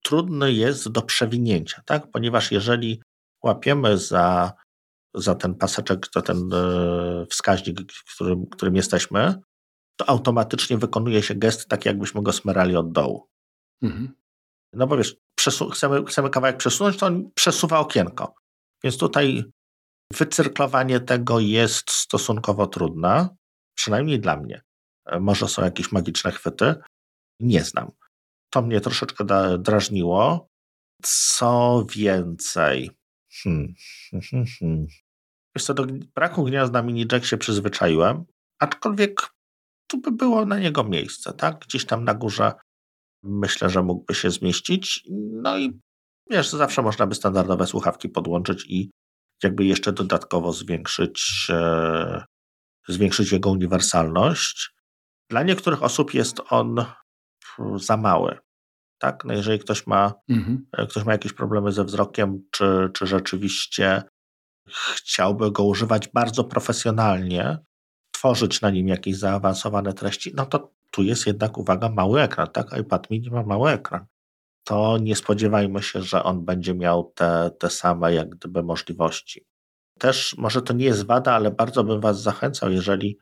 [0.03, 2.12] trudny jest do przewinięcia, tak?
[2.12, 3.01] ponieważ jeżeli
[3.43, 4.53] łapiemy za,
[5.16, 7.80] za ten paseczek, za ten e, wskaźnik,
[8.16, 9.36] którym, którym jesteśmy,
[9.99, 13.28] to automatycznie wykonuje się gest tak, jakbyśmy go smerali od dołu.
[13.82, 14.14] Mhm.
[14.74, 15.16] No bo wiesz,
[15.74, 18.36] chcemy, chcemy kawałek przesunąć, to on przesuwa okienko.
[18.84, 19.43] Więc tutaj
[20.14, 23.30] wycyrklowanie tego jest stosunkowo trudne,
[23.78, 24.62] przynajmniej dla mnie.
[25.05, 26.76] E, może są jakieś magiczne chwyty,
[27.39, 27.91] nie znam.
[28.49, 29.26] To mnie troszeczkę
[29.60, 30.49] drażniło.
[31.03, 32.99] Co więcej?
[33.44, 33.74] Hmm.
[35.56, 35.86] Wiesz co, do
[36.16, 38.26] braku gniazda mini jack się przyzwyczaiłem,
[38.60, 39.30] aczkolwiek
[39.88, 41.60] tu by było na niego miejsce, tak?
[41.60, 42.54] Gdzieś tam na górze
[43.24, 45.04] myślę, że mógłby się zmieścić.
[45.32, 45.80] No i
[46.30, 48.92] wiesz, zawsze można by standardowe słuchawki podłączyć i
[49.44, 52.24] jakby jeszcze dodatkowo zwiększyć, e,
[52.88, 54.70] zwiększyć jego uniwersalność.
[55.30, 56.86] Dla niektórych osób jest on
[57.76, 58.38] za mały.
[59.00, 59.26] Tak?
[59.26, 60.66] No jeżeli ktoś ma, mhm.
[60.72, 64.04] E, ktoś ma jakieś problemy ze wzrokiem, czy, czy rzeczywiście
[64.95, 67.58] chciałby go używać bardzo profesjonalnie,
[68.12, 72.78] tworzyć na nim jakieś zaawansowane treści, no to tu jest jednak, uwaga, mały ekran, tak?
[72.80, 74.06] iPad mini ma mały ekran.
[74.64, 79.45] To nie spodziewajmy się, że on będzie miał te, te same jak gdyby możliwości.
[80.00, 83.18] Też może to nie jest wada, ale bardzo bym Was zachęcał, jeżeli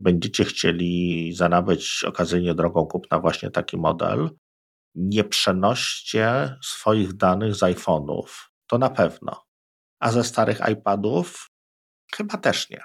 [0.00, 4.30] będziecie chcieli zanabyć okazyjnie drogą kupna właśnie taki model,
[4.94, 8.26] nie przenoście swoich danych z iPhone'ów.
[8.66, 9.42] To na pewno.
[10.00, 11.50] A ze starych iPadów
[12.16, 12.84] chyba też nie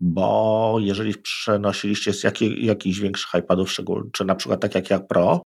[0.00, 3.72] bo jeżeli przenosiliście z jakich, jakichś większych iPadów,
[4.12, 5.42] czy na przykład tak jak ja Pro,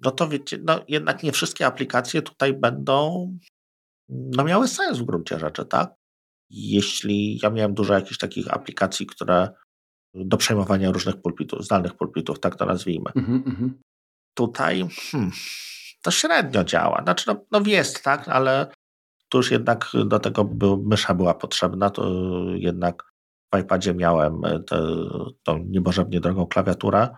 [0.00, 3.30] no to wiecie, no jednak nie wszystkie aplikacje tutaj będą
[4.08, 5.94] no miały sens w gruncie rzeczy, tak?
[6.50, 9.48] Jeśli ja miałem dużo jakichś takich aplikacji, które
[10.14, 13.10] do przejmowania różnych pulpitów, zdalnych pulpitów, tak to nazwijmy.
[13.16, 13.70] Mm -hmm.
[14.36, 15.30] Tutaj hmm,
[16.02, 17.02] to średnio działa.
[17.02, 18.66] Znaczy, no, no jest, tak, ale
[19.28, 22.10] tu już jednak do tego by, mysza była potrzebna, to
[22.54, 23.12] jednak
[23.54, 24.60] w iPadzie miałem e,
[25.42, 27.08] tą niebożebnie drogą klawiaturę,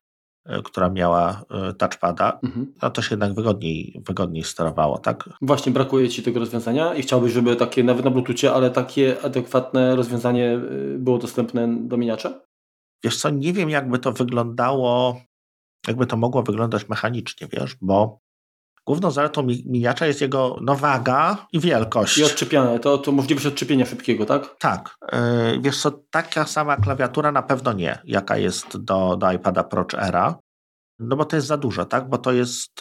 [0.47, 2.73] e, która miała e, touchpada, mhm.
[2.83, 5.29] no to się jednak wygodniej, wygodniej sterowało, tak?
[5.43, 9.97] Właśnie brakuje Ci tego rozwiązania i chciałbyś, żeby takie, nawet na Bluetoothie, ale takie adekwatne
[9.97, 10.61] rozwiązanie
[10.99, 12.41] było dostępne do mieniacza?
[13.05, 15.21] Wiesz co, nie wiem jakby to wyglądało,
[15.87, 18.21] jakby to mogło wyglądać mechanicznie, wiesz, bo
[18.89, 22.19] Główną zaletą miniacza jest jego no, waga i wielkość.
[22.19, 24.57] I odczepianie, to, to możliwość odczepienia szybkiego, tak?
[24.59, 24.97] Tak.
[25.13, 29.85] Yy, wiesz co, taka sama klawiatura na pewno nie, jaka jest do, do iPada Pro
[29.85, 30.39] czy Era,
[30.99, 32.09] no bo to jest za dużo, tak?
[32.09, 32.81] Bo to jest,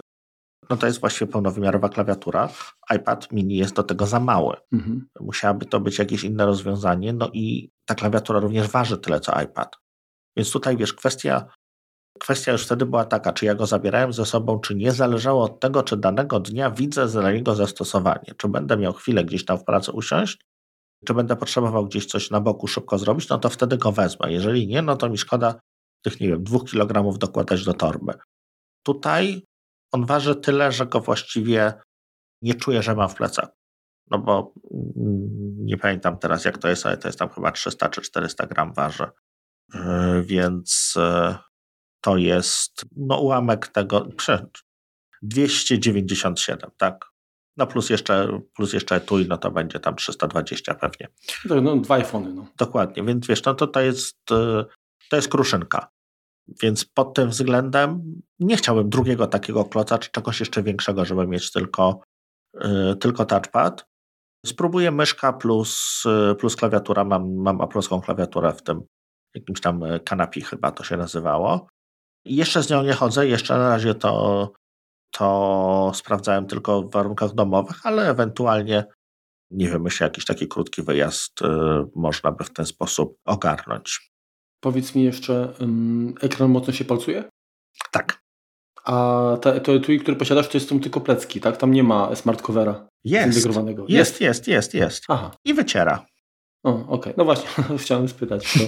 [0.70, 2.50] no to jest właściwie pełnowymiarowa klawiatura.
[2.96, 4.56] iPad mini jest do tego za mały.
[4.74, 5.08] Mhm.
[5.20, 9.76] Musiałaby to być jakieś inne rozwiązanie, no i ta klawiatura również waży tyle co iPad.
[10.38, 11.46] Więc tutaj wiesz, kwestia
[12.20, 15.60] Kwestia już wtedy była taka, czy ja go zabierałem ze sobą, czy nie, zależało od
[15.60, 18.34] tego, czy danego dnia widzę za niego zastosowanie.
[18.38, 20.40] Czy będę miał chwilę gdzieś tam w pracy usiąść,
[21.06, 24.34] czy będę potrzebował gdzieś coś na boku szybko zrobić, no to wtedy go wezmę.
[24.34, 25.60] Jeżeli nie, no to mi szkoda
[26.02, 28.14] tych, nie wiem, dwóch kilogramów dokładać do torby.
[28.84, 29.44] Tutaj
[29.92, 31.74] on waży tyle, że go właściwie
[32.42, 33.50] nie czuję, że mam w plecach.
[34.12, 34.54] No bo
[35.58, 38.74] nie pamiętam teraz jak to jest, ale to jest tam chyba 300 czy 400 gram
[38.74, 39.06] waży.
[39.74, 41.36] Yy, więc yy,
[42.08, 44.08] to jest no, ułamek tego,
[45.22, 47.06] 297, tak?
[47.58, 51.08] No plus jeszcze, plus jeszcze etui, no to będzie tam 320 pewnie.
[51.46, 52.34] No, no dwa iPhony.
[52.34, 52.48] No.
[52.58, 54.18] Dokładnie, więc wiesz, no to, to jest
[55.10, 55.88] to jest kruszynka.
[56.62, 61.52] Więc pod tym względem nie chciałbym drugiego takiego kloca, czy czegoś jeszcze większego, żeby mieć
[61.52, 62.02] tylko,
[62.54, 63.86] yy, tylko touchpad.
[64.46, 67.04] Spróbuję myszka plus, yy, plus klawiatura.
[67.04, 68.82] Mam, mam aploską klawiaturę w tym
[69.36, 71.68] jakimś tam kanapi chyba to się nazywało.
[72.28, 74.52] Jeszcze z nią nie chodzę, jeszcze na razie to,
[75.12, 78.86] to sprawdzałem tylko w warunkach domowych, ale ewentualnie,
[79.52, 81.46] nie wiem, myślę, jakiś taki krótki wyjazd y,
[81.96, 84.12] można by w ten sposób ogarnąć.
[84.60, 85.54] Powiedz mi jeszcze,
[86.22, 87.24] ekran mocno się palcuje?
[87.92, 88.22] Tak.
[88.84, 91.58] A te, to etui, który posiadasz, to jest są tylko plecki, tak?
[91.58, 93.34] Tam nie ma smart covera jest.
[93.34, 93.86] zintegrowanego.
[93.88, 95.04] Jest, jest, jest, jest.
[95.08, 95.32] Aha.
[95.46, 96.06] I wyciera.
[96.68, 96.88] O, okej.
[96.88, 97.14] Okay.
[97.18, 97.50] No właśnie,
[97.84, 98.54] chciałem spytać.
[98.54, 98.60] To,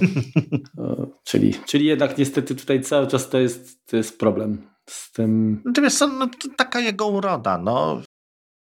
[1.30, 5.62] czyli, czyli jednak niestety tutaj cały czas to jest, to jest problem z tym.
[5.64, 7.58] No, wiesz co, no, taka jego uroda.
[7.58, 8.02] No.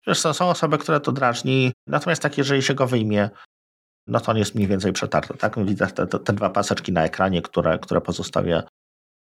[0.08, 3.30] Wiesz co, są osoby, które to drażni, natomiast tak, jeżeli się go wyjmie,
[4.08, 5.38] no to on jest mniej więcej przetarty.
[5.38, 5.66] Tak?
[5.66, 8.64] Widzę te, te, te dwa paseczki na ekranie, które, które pozostawia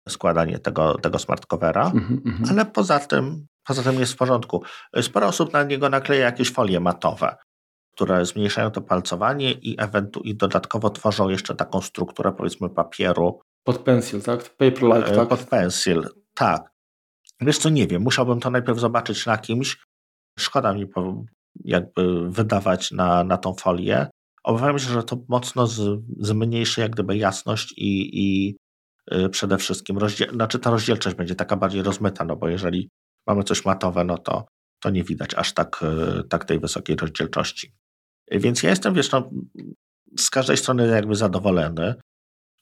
[0.09, 2.49] składanie tego, tego smart covera, mm -hmm.
[2.49, 4.63] ale poza tym, poza tym jest w porządku.
[5.01, 7.35] Sporo osób na niego nakleja jakieś folie matowe
[7.95, 13.39] które zmniejszają to palcowanie i, ewentu- i dodatkowo tworzą jeszcze taką strukturę powiedzmy papieru.
[13.63, 14.57] Pod pencil, tak?
[14.57, 15.29] Paper-like, e, tak?
[15.29, 16.71] Pod pencil, tak.
[17.41, 19.77] Wiesz co, nie wiem, musiałbym to najpierw zobaczyć na kimś.
[20.39, 20.85] Szkoda mi
[21.63, 24.07] jakby wydawać na, na tą folię.
[24.43, 28.57] Obawiam się, że to mocno z, zmniejszy jak gdyby jasność i, i
[29.11, 32.89] yy, przede wszystkim rozdziel, znaczy ta rozdzielczość będzie taka bardziej rozmyta, no bo jeżeli
[33.27, 34.45] mamy coś matowe, no to,
[34.79, 37.73] to nie widać aż tak, yy, tak tej wysokiej rozdzielczości.
[38.31, 39.29] Więc ja jestem, wiesz, no,
[40.19, 41.95] z każdej strony jakby zadowolony.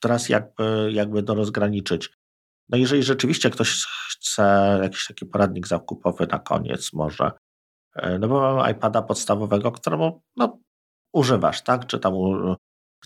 [0.00, 2.10] Teraz jakby, jakby to rozgraniczyć.
[2.68, 7.32] No jeżeli rzeczywiście ktoś chce jakiś taki poradnik zakupowy na koniec może,
[7.96, 10.58] e, no bo mamy iPada podstawowego, któremu no,
[11.12, 11.86] używasz, tak?
[11.86, 12.14] Czy tam,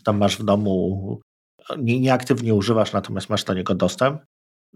[0.05, 1.21] tam masz w domu,
[1.79, 4.23] nie, nieaktywnie używasz, natomiast masz do niego dostęp,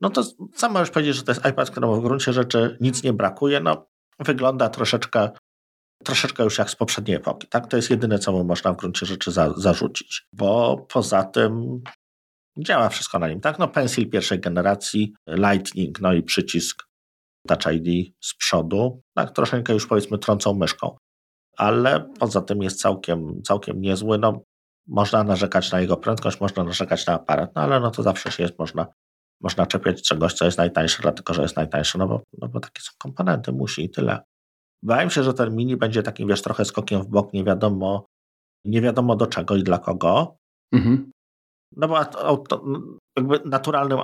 [0.00, 0.22] no to
[0.54, 3.60] sam możesz powiedzieć, że to jest iPad, któremu w gruncie rzeczy nic nie brakuje.
[3.60, 3.86] No,
[4.18, 5.30] wygląda troszeczkę
[6.04, 7.48] troszeczkę już jak z poprzedniej epoki.
[7.48, 7.66] Tak?
[7.66, 11.82] To jest jedyne, co mu można w gruncie rzeczy za, zarzucić, bo poza tym
[12.58, 13.40] działa wszystko na nim.
[13.40, 13.58] Tak?
[13.58, 16.82] No, pencil pierwszej generacji, Lightning, no i przycisk
[17.48, 19.02] Touch ID z przodu.
[19.14, 20.96] Tak, troszeczkę już powiedzmy trącą myszką,
[21.56, 24.18] ale poza tym jest całkiem, całkiem niezły.
[24.18, 24.42] No,
[24.86, 28.42] można narzekać na jego prędkość, można narzekać na aparat, no ale no to zawsze się
[28.42, 28.86] jest, można,
[29.40, 32.82] można czepiać czegoś, co jest najtańsze, dlatego że jest najtańsze, no bo, no bo takie
[32.82, 34.22] są komponenty, musi i tyle.
[34.82, 38.06] Wydaje mi się, że ten mini będzie takim, wiesz, trochę skokiem w bok, nie wiadomo,
[38.64, 40.36] nie wiadomo do czego i dla kogo.
[40.72, 41.10] Mhm.
[41.76, 42.64] No bo auto,
[43.16, 43.98] jakby naturalnym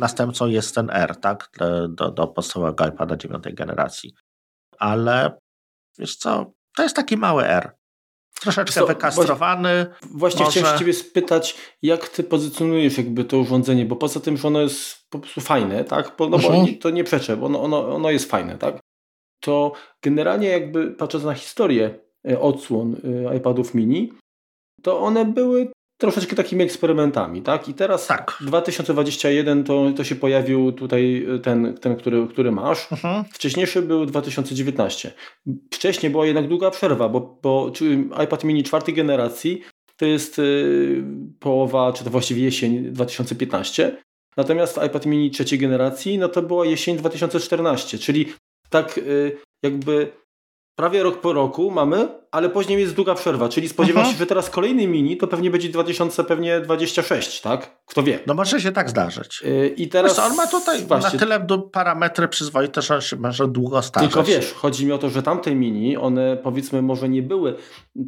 [0.00, 1.50] następcą jest ten R, tak?
[1.88, 4.14] Do, do podstawowego iPada dziewiątej generacji.
[4.78, 5.38] Ale
[5.98, 7.72] wiesz co, to jest taki mały R.
[8.40, 9.86] Troszeczkę co, wykastrowany.
[10.02, 10.60] Właśnie, może...
[10.60, 15.06] chciałem ciebie spytać, jak ty pozycjonujesz jakby to urządzenie, bo poza tym, że ono jest
[15.10, 16.14] po prostu fajne, tak?
[16.18, 16.78] Bo, no bo mhm.
[16.78, 18.80] to nie przeczę, bo ono, ono, ono jest fajne, tak?
[19.42, 19.72] To
[20.02, 21.94] generalnie jakby patrząc na historię
[22.30, 24.12] e, odsłon e, iPadów mini,
[24.82, 25.68] to one były
[25.98, 27.68] troszeczkę takimi eksperymentami, tak?
[27.68, 28.38] I teraz tak.
[28.40, 32.92] 2021 to, to się pojawił tutaj e, ten, ten który, który masz.
[32.92, 33.24] Mhm.
[33.32, 35.12] Wcześniejszy był 2019.
[35.72, 37.72] Wcześniej była jednak długa przerwa, bo, bo
[38.24, 39.62] iPad mini czwartej generacji
[39.96, 41.04] to jest y,
[41.40, 43.96] połowa, czy to właściwie jesień 2015.
[44.36, 48.26] Natomiast iPad mini trzeciej generacji, no to była jesień 2014, czyli
[48.72, 50.12] tak y, jakby
[50.78, 54.14] prawie rok po roku mamy ale później jest długa przerwa, czyli spodziewam mhm.
[54.14, 57.82] się, że teraz kolejny mini to pewnie będzie 2026, tak?
[57.86, 58.18] Kto wie.
[58.26, 59.42] No może się tak zdarzyć.
[59.42, 60.16] Yy, I teraz...
[60.16, 61.12] Wiesz, on ma tutaj właśnie...
[61.12, 64.12] na tyle do parametry przyzwoite, że on się może długo starzeć.
[64.12, 67.54] Tylko wiesz, chodzi mi o to, że tamte mini, one powiedzmy może nie były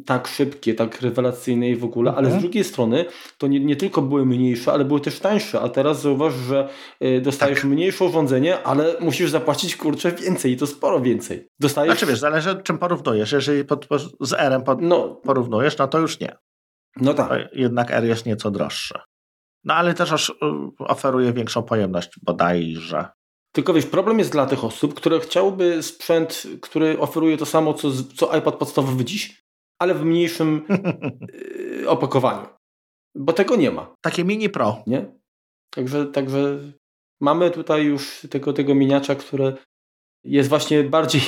[0.05, 2.17] tak szybkie, tak rewelacyjne i w ogóle, mhm.
[2.17, 2.41] ale z mhm.
[2.41, 3.05] drugiej strony
[3.37, 6.69] to nie, nie tylko były mniejsze, ale były też tańsze, a teraz zauważ, że
[7.03, 7.69] y, dostajesz tak.
[7.69, 11.47] mniejsze urządzenie, ale musisz zapłacić kurczę więcej i to sporo więcej.
[11.59, 11.93] Dostajesz...
[11.93, 13.31] Znaczy wiesz, zależy czym porównujesz.
[13.31, 13.87] Jeżeli pod,
[14.21, 16.35] z R-em pod, no, porównujesz, no to już nie.
[16.95, 17.41] No tak.
[17.53, 18.99] Jednak R jest nieco droższy.
[19.63, 20.35] No ale też y,
[20.79, 23.07] oferuje większą pojemność bodajże.
[23.51, 27.91] Tylko wiesz, problem jest dla tych osób, które chciałyby sprzęt, który oferuje to samo, co,
[28.15, 29.43] co iPad podstawowy dziś,
[29.79, 30.65] ale w mniejszym
[31.81, 32.47] y, opakowaniu.
[33.15, 33.95] Bo tego nie ma.
[34.01, 34.83] Takie mini pro.
[34.87, 35.05] Nie?
[35.69, 36.59] Także, także
[37.21, 39.53] mamy tutaj już tego, tego miniacza, które
[40.23, 41.21] jest właśnie bardziej,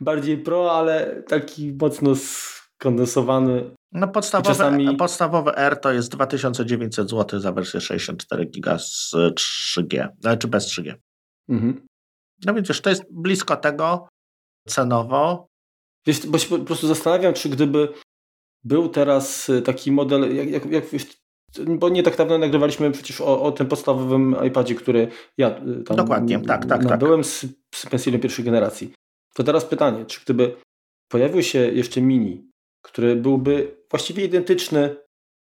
[0.00, 3.70] bardziej pro, ale taki mocno skondensowany.
[3.92, 4.96] No podstawowe, czasami...
[4.96, 10.08] podstawowe R to jest 2900 zł za wersję 64 GB z 3G,
[10.38, 10.94] czy bez 3G.
[11.48, 11.86] Mhm.
[12.46, 14.08] No więc to jest blisko tego
[14.68, 15.46] cenowo.
[16.06, 17.88] Wiesz, bo się po prostu zastanawiam, czy gdyby
[18.64, 20.84] był teraz taki model, jak, jak, jak
[21.68, 25.08] bo nie tak dawno nagrywaliśmy przecież o, o tym podstawowym iPadzie, który
[25.38, 27.30] ja y, tam Dokładnie, tak, tak, nabyłem tak.
[27.30, 28.92] z, z pensilem pierwszej generacji.
[29.34, 30.56] To teraz pytanie, czy gdyby
[31.08, 32.50] pojawił się jeszcze mini,
[32.82, 34.96] który byłby właściwie identyczny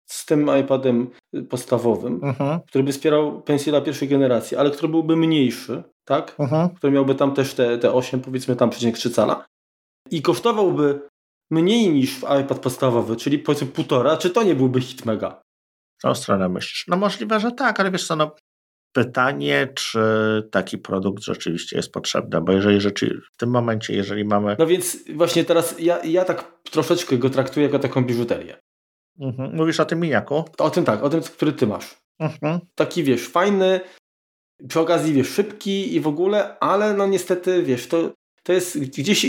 [0.09, 1.09] z tym iPadem
[1.49, 2.59] podstawowym, uh mhm.
[2.59, 2.65] -huh.
[2.67, 6.35] który by wspierał pensila pierwszej generacji, ale który byłby mniejszy, tak?
[6.37, 6.67] Uh mhm.
[6.67, 6.73] -huh.
[6.75, 9.45] Który miałby tam też te, te 8, powiedzmy tam przecinek 3 cala
[10.11, 11.01] i kosztowałby
[11.51, 15.43] mniej niż iPad podstawowy, czyli powiedzmy półtora, czy to nie byłby hit mega?
[16.03, 16.85] tą stronę myślisz?
[16.87, 18.35] No możliwe, że tak, ale wiesz co, no
[18.93, 19.99] pytanie, czy
[20.51, 24.55] taki produkt rzeczywiście jest potrzebny, bo jeżeli rzeczy, w tym momencie, jeżeli mamy...
[24.59, 28.57] No więc właśnie teraz ja, ja tak troszeczkę go traktuję jako taką biżuterię.
[29.19, 29.55] Mhm.
[29.55, 30.45] Mówisz o tym miniaku?
[30.57, 31.97] O tym tak, o tym, który ty masz.
[32.19, 32.59] Mhm.
[32.75, 33.81] Taki wiesz, fajny,
[34.67, 38.11] przy okazji wiesz, szybki i w ogóle, ale no niestety wiesz, to,
[38.43, 39.25] to jest gdzieś,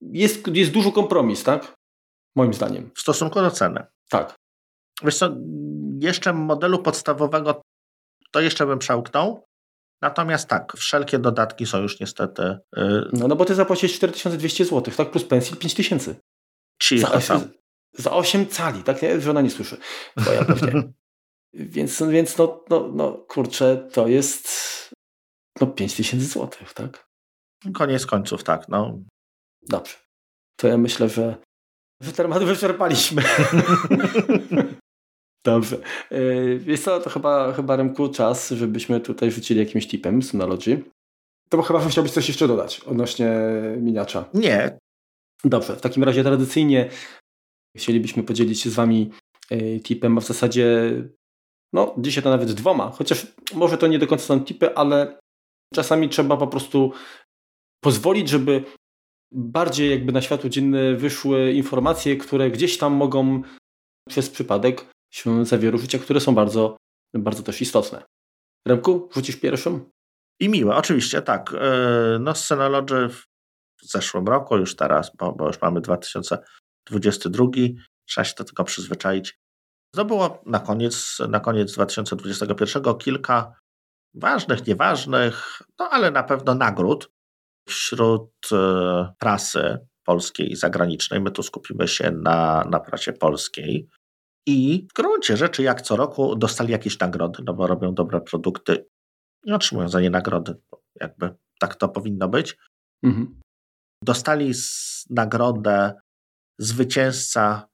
[0.00, 1.74] jest, jest dużo kompromis, tak?
[2.36, 2.90] Moim zdaniem.
[2.94, 3.84] W stosunku do ceny.
[4.10, 4.34] Tak.
[5.04, 5.36] Wiesz co,
[6.00, 7.62] jeszcze modelu podstawowego
[8.30, 9.44] to jeszcze bym przełknął.
[10.02, 12.58] Natomiast tak, wszelkie dodatki są już niestety.
[12.76, 13.08] Yy...
[13.12, 15.10] No, no bo ty zapłaciłeś 4200 zł, tak?
[15.10, 16.14] Plus pensji 5000.
[16.82, 17.50] Cicho tam.
[17.92, 18.96] Za 8 cali, tak?
[19.18, 19.76] Że ona nie słyszy.
[20.20, 20.72] Twoja pewnie.
[21.54, 24.48] Więc, więc no, no, no kurczę, to jest
[25.60, 27.08] no 5 tysięcy złotych, tak?
[27.74, 28.68] Koniec końców, tak.
[28.68, 28.98] No.
[29.62, 29.94] Dobrze.
[30.56, 31.36] To ja myślę, że,
[32.00, 33.22] że temat wyczerpaliśmy.
[35.44, 35.76] Dobrze.
[36.66, 40.82] Jest to, to chyba, chyba Remku czas, żebyśmy tutaj rzucili jakimś tipem Synology.
[41.48, 43.30] To chyba chciałbyś coś jeszcze dodać odnośnie
[43.76, 44.24] miniacza.
[44.34, 44.78] Nie.
[45.44, 45.76] Dobrze.
[45.76, 46.90] W takim razie tradycyjnie
[47.76, 49.10] chcielibyśmy podzielić się z Wami
[49.50, 50.92] e, tipem, a w zasadzie
[51.72, 55.18] no dzisiaj to nawet dwoma, chociaż może to nie do końca są tipy, ale
[55.74, 56.92] czasami trzeba po prostu
[57.84, 58.64] pozwolić, żeby
[59.32, 63.42] bardziej jakby na światło dzienne wyszły informacje, które gdzieś tam mogą
[64.08, 66.76] przez przypadek się zawieruczyć, a które są bardzo,
[67.14, 68.02] bardzo też istotne.
[68.68, 69.90] Remku, rzucisz pierwszym?
[70.40, 71.54] I miłe, oczywiście, tak.
[71.54, 73.26] E, no Synology w
[73.82, 77.44] zeszłym roku, już teraz, bo, bo już mamy 2022,
[78.08, 79.38] trzeba się do tego przyzwyczaić.
[79.94, 83.54] Zdobyło na koniec, na koniec 2021 kilka
[84.14, 87.10] ważnych, nieważnych, no ale na pewno nagród
[87.68, 91.20] wśród e, prasy polskiej i zagranicznej.
[91.20, 93.88] My tu skupimy się na, na prasie polskiej.
[94.46, 98.86] I w gruncie rzeczy, jak co roku, dostali jakieś nagrody, no bo robią dobre produkty
[99.44, 100.54] i otrzymują za nie nagrody.
[101.00, 102.56] Jakby tak to powinno być.
[103.02, 103.40] Mhm.
[104.04, 104.52] Dostali
[105.10, 106.00] nagrodę
[106.58, 107.68] zwycięzca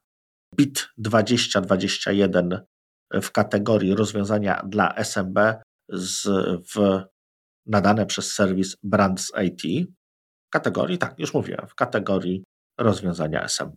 [0.56, 2.60] BIT 2021
[3.22, 5.38] w kategorii rozwiązania dla SMB
[5.88, 6.28] z,
[6.74, 7.02] w,
[7.66, 9.88] nadane przez serwis Brands IT.
[10.46, 12.44] W kategorii, tak, już mówiłem, w kategorii
[12.78, 13.76] rozwiązania SMB.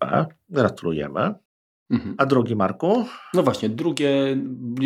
[0.50, 1.34] Gratulujemy.
[1.90, 2.16] Mhm.
[2.18, 3.06] A drugi, Marku?
[3.34, 4.38] No właśnie, drugie,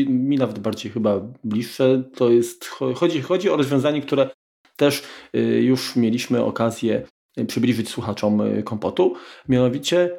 [0.08, 4.30] mi nawet bardziej chyba bliższe, to jest, chodzi, chodzi o rozwiązanie, które
[4.76, 5.04] też
[5.36, 7.08] y, już mieliśmy okazję
[7.47, 9.16] przybliżyć słuchaczom y, kompotu.
[9.49, 10.18] Mianowicie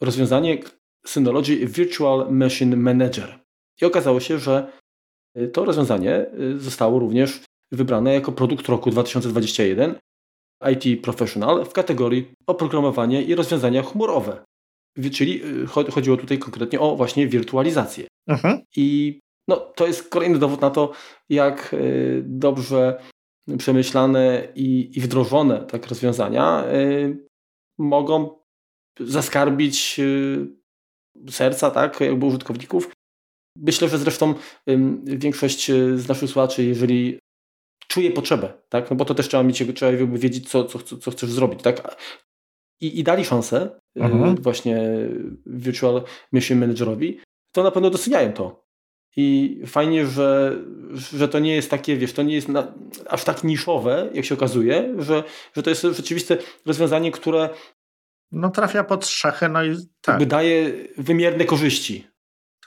[0.00, 0.58] rozwiązanie
[1.06, 3.38] Synology Virtual Machine Manager.
[3.82, 4.72] I okazało się, że
[5.38, 7.40] y, to rozwiązanie zostało również
[7.72, 9.94] wybrane jako produkt roku 2021
[10.72, 14.47] IT Professional w kategorii oprogramowanie i rozwiązania chmurowe.
[15.12, 18.06] Czyli y, chodziło tutaj konkretnie o właśnie wirtualizację.
[18.26, 18.60] Mhm.
[18.76, 19.18] I
[19.48, 20.92] no, to jest kolejny dowód na to,
[21.28, 23.00] jak y, dobrze
[23.58, 27.26] przemyślane i, i wdrożone tak rozwiązania y,
[27.78, 28.38] mogą
[29.00, 30.00] zaskarbić
[31.30, 32.92] serca tak, jakby użytkowników.
[33.56, 34.34] Myślę, że zresztą
[35.04, 37.18] większość z naszych słuchaczy, jeżeli
[37.88, 38.90] czuje potrzebę, tak?
[38.90, 41.96] No bo to też trzeba mieć, trzeba wiedzieć, co, co, co chcesz zrobić, tak?
[42.80, 44.36] I, i dali szansę y, mhm.
[44.36, 44.80] właśnie
[45.46, 46.02] Virtual
[46.32, 47.20] Machine Managerowi,
[47.52, 48.68] to na pewno doceniają to.
[49.16, 50.56] I fajnie, że,
[50.94, 52.74] że to nie jest takie, wiesz, to nie jest na,
[53.06, 55.24] aż tak niszowe, jak się okazuje, że,
[55.56, 57.48] że to jest rzeczywiste rozwiązanie, które
[58.32, 60.26] no trafia pod szachy, no i tak.
[60.26, 62.06] daje wymierne korzyści.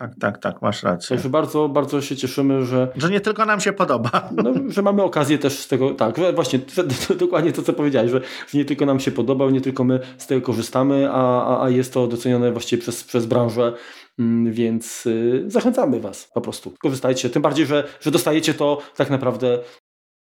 [0.02, 1.16] Tak, tak, tak, masz rację.
[1.16, 2.88] Także bardzo, bardzo się cieszymy, że...
[2.96, 4.30] Że nie tylko nam się podoba.
[4.32, 6.60] No, że mamy okazję też z tego, tak, właśnie,
[7.20, 8.22] dokładnie to, co powiedziałeś, że
[8.54, 11.94] nie tylko nam się podoba, nie tylko my z tego korzystamy, a, a, a jest
[11.94, 13.74] to docenione właściwie przez, przez branżę,
[14.20, 16.74] mm, więc y, zachęcamy Was po prostu.
[16.82, 19.60] Korzystajcie, tym bardziej, że, że dostajecie to tak naprawdę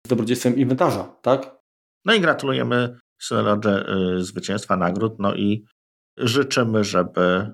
[0.06, 1.56] z dobrodziejstwem inwentarza, tak?
[2.04, 3.84] No i gratulujemy Synology
[4.18, 5.64] zwycięstwa nagród, no i
[6.16, 7.52] życzymy, żeby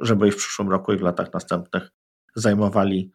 [0.00, 1.90] żeby i w przyszłym roku i w latach następnych
[2.34, 3.12] zajmowali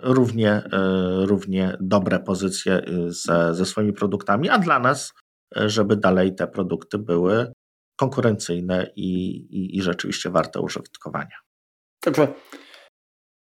[0.00, 5.14] równie, e, równie dobre pozycje e, ze, ze swoimi produktami, a dla nas,
[5.56, 7.52] e, żeby dalej te produkty były
[7.96, 11.36] konkurencyjne i, i, i rzeczywiście warte użytkowania.
[12.00, 12.34] Także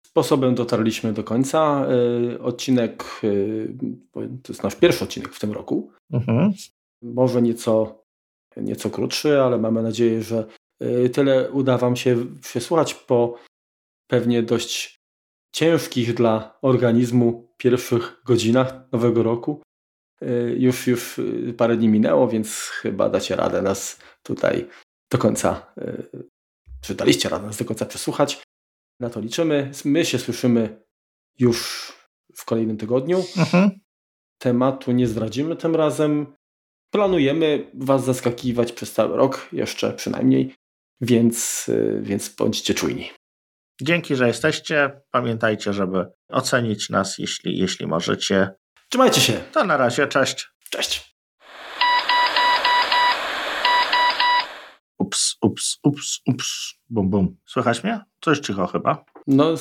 [0.05, 1.87] sposobem dotarliśmy do końca.
[2.39, 3.03] Odcinek,
[4.11, 5.91] to jest nasz pierwszy odcinek w tym roku.
[6.13, 6.51] Mhm.
[7.01, 8.03] Może nieco,
[8.57, 10.45] nieco krótszy, ale mamy nadzieję, że
[11.13, 13.37] tyle uda Wam się przesłuchać po
[14.07, 15.01] pewnie dość
[15.51, 19.61] ciężkich dla organizmu pierwszych godzinach nowego roku.
[20.23, 24.67] Y, już, już y, parę dni minęło, więc chyba dacie radę nas tutaj
[25.11, 25.73] do końca,
[26.81, 28.43] czy daliście radę nas do końca przesłuchać.
[28.99, 29.71] Na to liczymy.
[29.85, 30.83] My się słyszymy
[31.39, 31.91] już
[32.35, 33.17] w kolejnym tygodniu.
[33.37, 33.69] Mhm.
[34.37, 36.35] Tematu nie zdradzimy tym razem.
[36.93, 40.53] Planujemy Was zaskakiwać przez cały rok, jeszcze przynajmniej
[41.01, 43.11] więc, y, więc bądźcie czujni.
[43.81, 45.01] Dzięki, że jesteście.
[45.11, 48.53] Pamiętajcie, żeby ocenić nas, jeśli, jeśli możecie.
[48.89, 49.33] Trzymajcie się.
[49.33, 50.49] To na razie, cześć.
[50.69, 51.15] Cześć.
[54.97, 56.73] Ups, ups, ups, ups.
[56.89, 57.37] Bum, bum.
[57.45, 57.99] Słychać mnie?
[58.21, 59.05] Coś cicho chyba.
[59.27, 59.55] No,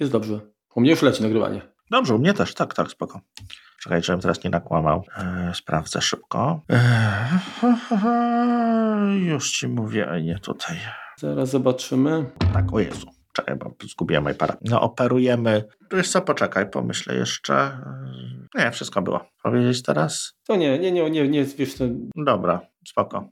[0.00, 0.40] jest dobrze.
[0.74, 1.62] U mnie już leci nagrywanie.
[1.90, 2.54] Dobrze, u mnie też.
[2.54, 3.20] Tak, tak, spoko.
[3.86, 5.02] Czekaj, żebym teraz nie nakłamał.
[5.18, 6.60] Eee, sprawdzę szybko.
[6.68, 7.38] Eee,
[9.30, 10.76] już ci mówię, a nie tutaj.
[11.18, 12.30] Zaraz zobaczymy.
[12.52, 13.06] Tak, o Jezu.
[13.32, 14.56] Czekaj, bo zgubiłem iPada.
[14.64, 15.64] No operujemy.
[15.92, 17.78] Wiesz co, poczekaj, pomyślę jeszcze.
[18.54, 19.20] Nie, wszystko było.
[19.42, 20.32] Powiedzieć teraz?
[20.46, 21.84] To nie, nie, nie, nie, nie wiesz to.
[22.16, 23.28] Dobra, spoko.